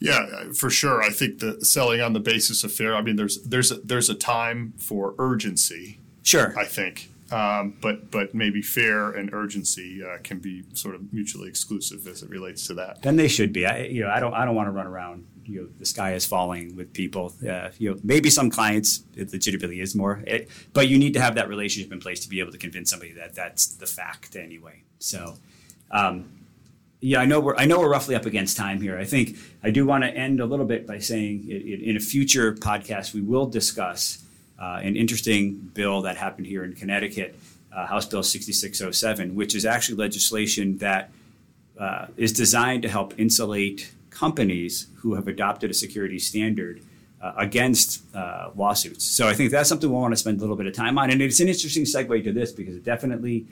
Yeah, 0.00 0.52
for 0.54 0.70
sure. 0.70 1.02
I 1.02 1.10
think 1.10 1.40
the 1.40 1.62
selling 1.62 2.00
on 2.00 2.14
the 2.14 2.20
basis 2.20 2.64
of 2.64 2.72
fear. 2.72 2.94
I 2.94 3.02
mean, 3.02 3.16
there's 3.16 3.42
there's 3.42 3.70
a, 3.70 3.74
there's 3.76 4.08
a 4.08 4.14
time 4.14 4.72
for 4.78 5.14
urgency. 5.18 5.98
Sure. 6.22 6.58
I 6.58 6.64
think, 6.64 7.10
um, 7.30 7.76
but 7.80 8.10
but 8.10 8.34
maybe 8.34 8.60
fear 8.60 9.10
and 9.12 9.32
urgency 9.32 10.02
uh, 10.04 10.18
can 10.22 10.38
be 10.38 10.64
sort 10.74 10.94
of 10.94 11.12
mutually 11.12 11.48
exclusive 11.48 12.06
as 12.06 12.22
it 12.22 12.28
relates 12.28 12.66
to 12.66 12.74
that. 12.74 13.02
Then 13.02 13.16
they 13.16 13.28
should 13.28 13.52
be. 13.52 13.66
I 13.66 13.84
you 13.84 14.02
know 14.02 14.10
I 14.10 14.20
don't 14.20 14.34
I 14.34 14.44
don't 14.44 14.54
want 14.54 14.68
to 14.68 14.72
run 14.72 14.86
around 14.86 15.26
you 15.44 15.62
know 15.62 15.68
the 15.78 15.86
sky 15.86 16.14
is 16.14 16.26
falling 16.26 16.76
with 16.76 16.92
people. 16.92 17.32
Uh, 17.46 17.70
you 17.78 17.90
know 17.90 18.00
maybe 18.04 18.28
some 18.30 18.50
clients 18.50 19.04
it 19.16 19.32
legitimately 19.32 19.80
is 19.80 19.94
more, 19.94 20.22
it, 20.26 20.50
but 20.72 20.88
you 20.88 20.98
need 20.98 21.14
to 21.14 21.20
have 21.20 21.34
that 21.36 21.48
relationship 21.48 21.92
in 21.92 22.00
place 22.00 22.20
to 22.20 22.28
be 22.28 22.40
able 22.40 22.52
to 22.52 22.58
convince 22.58 22.90
somebody 22.90 23.12
that 23.12 23.34
that's 23.34 23.66
the 23.66 23.86
fact 23.86 24.36
anyway. 24.36 24.82
So. 24.98 25.34
Um, 25.90 26.40
yeah, 27.00 27.20
I 27.20 27.26
know 27.26 27.38
we're 27.38 27.54
I 27.56 27.66
know 27.66 27.80
we're 27.80 27.90
roughly 27.90 28.14
up 28.14 28.24
against 28.24 28.56
time 28.56 28.80
here. 28.80 28.98
I 28.98 29.04
think 29.04 29.36
I 29.62 29.70
do 29.70 29.84
want 29.84 30.04
to 30.04 30.10
end 30.10 30.40
a 30.40 30.46
little 30.46 30.64
bit 30.64 30.86
by 30.86 31.00
saying 31.00 31.46
in 31.50 31.98
a 31.98 32.00
future 32.00 32.54
podcast 32.54 33.12
we 33.12 33.20
will 33.20 33.44
discuss 33.44 34.23
uh, 34.58 34.80
an 34.82 34.96
interesting 34.96 35.54
bill 35.74 36.02
that 36.02 36.16
happened 36.16 36.46
here 36.46 36.64
in 36.64 36.74
Connecticut, 36.74 37.38
uh, 37.72 37.86
House 37.86 38.06
Bill 38.06 38.22
6607, 38.22 39.34
which 39.34 39.54
is 39.54 39.64
actually 39.64 39.96
legislation 39.96 40.78
that 40.78 41.10
uh, 41.78 42.06
is 42.16 42.32
designed 42.32 42.82
to 42.82 42.88
help 42.88 43.18
insulate 43.18 43.92
companies 44.10 44.86
who 44.96 45.14
have 45.14 45.26
adopted 45.26 45.70
a 45.70 45.74
security 45.74 46.18
standard 46.18 46.80
uh, 47.20 47.32
against 47.36 48.02
uh, 48.14 48.50
lawsuits. 48.54 49.04
So 49.04 49.26
I 49.26 49.34
think 49.34 49.50
that's 49.50 49.68
something 49.68 49.90
we'll 49.90 50.00
want 50.00 50.12
to 50.12 50.16
spend 50.16 50.38
a 50.38 50.40
little 50.40 50.56
bit 50.56 50.66
of 50.66 50.74
time 50.74 50.98
on. 50.98 51.10
And 51.10 51.20
it's 51.20 51.40
an 51.40 51.48
interesting 51.48 51.84
segue 51.84 52.22
to 52.24 52.32
this 52.32 52.52
because 52.52 52.76
it 52.76 52.84
definitely 52.84 53.46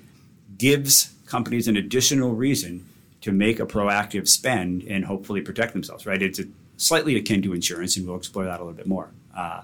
gives 0.58 1.14
companies 1.26 1.66
an 1.66 1.76
additional 1.76 2.34
reason 2.34 2.86
to 3.22 3.32
make 3.32 3.60
a 3.60 3.66
proactive 3.66 4.28
spend 4.28 4.82
and 4.82 5.04
hopefully 5.04 5.40
protect 5.40 5.72
themselves, 5.72 6.06
right? 6.06 6.20
It's 6.20 6.38
a, 6.38 6.44
slightly 6.76 7.16
akin 7.16 7.40
to 7.42 7.54
insurance, 7.54 7.96
and 7.96 8.06
we'll 8.06 8.16
explore 8.16 8.44
that 8.44 8.60
a 8.60 8.62
little 8.62 8.76
bit 8.76 8.86
more. 8.86 9.10
Uh, 9.34 9.62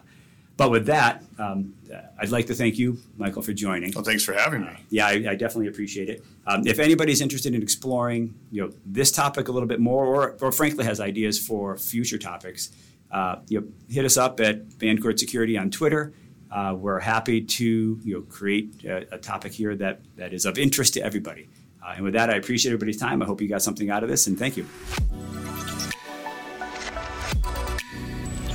but 0.59 0.73
with 0.73 0.87
that, 0.87 1.23
um, 1.39 1.73
I'd 2.19 2.31
like 2.31 2.49
to 2.49 2.55
thank 2.55 2.79
you, 2.79 2.99
Michael, 3.17 3.43
for 3.43 3.53
joining. 3.53 3.93
Well, 3.95 4.03
thanks 4.03 4.25
for 4.25 4.33
having 4.33 4.63
me. 4.63 4.67
Uh, 4.67 4.77
yeah, 4.91 5.07
I, 5.07 5.13
I, 5.13 5.35
definitely 5.37 5.69
appreciate 5.69 6.11
it. 6.11 6.25
Um, 6.49 6.67
if 6.67 6.81
anybody's 6.81 7.21
interested 7.21 7.55
in 7.55 7.63
exploring, 7.63 8.35
you 8.51 8.63
know, 8.63 8.73
this 8.85 9.13
topic 9.13 9.47
a 9.47 9.53
little 9.53 9.69
bit 9.69 9.79
more, 9.79 10.05
or, 10.05 10.37
or 10.41 10.51
frankly 10.51 10.85
has 10.85 10.99
ideas 10.99 11.39
for 11.39 11.79
future 11.79 12.19
topics, 12.19 12.73
uh, 13.13 13.37
you 13.47 13.61
know, 13.61 13.69
hit 13.89 14.05
us 14.05 14.17
up 14.17 14.41
at 14.41 14.69
Vancord 14.71 15.21
Security 15.21 15.57
on 15.57 15.71
Twitter. 15.71 16.13
Uh, 16.51 16.75
we're 16.77 16.99
happy 16.99 17.41
to 17.41 18.01
you 18.03 18.15
know 18.15 18.23
create 18.23 18.85
a, 18.85 19.15
a, 19.15 19.19
topic 19.19 19.53
here 19.53 19.77
that 19.77 20.01
that 20.17 20.33
is 20.33 20.45
of 20.45 20.59
interest 20.59 20.95
to 20.95 21.01
everybody. 21.01 21.49
Uh, 21.87 21.93
and 21.95 22.05
with 22.05 22.15
that, 22.15 22.31
I 22.31 22.35
appreciate 22.35 22.73
everybody's 22.73 22.97
time. 22.97 23.23
I 23.23 23.27
hope 23.27 23.41
you 23.41 23.49
got 23.49 23.63
something 23.63 23.91
out 23.91 24.03
of 24.03 24.09
this, 24.09 24.27
and 24.27 24.37
thank 24.37 24.57
you. 24.57 24.67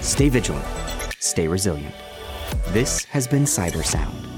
Stay 0.02 0.28
vigilant 0.28 0.83
Stay 1.24 1.48
resilient. 1.48 1.96
This 2.74 3.06
has 3.06 3.30
been 3.30 3.46
Cyber 3.46 3.86
Sound. 3.86 4.33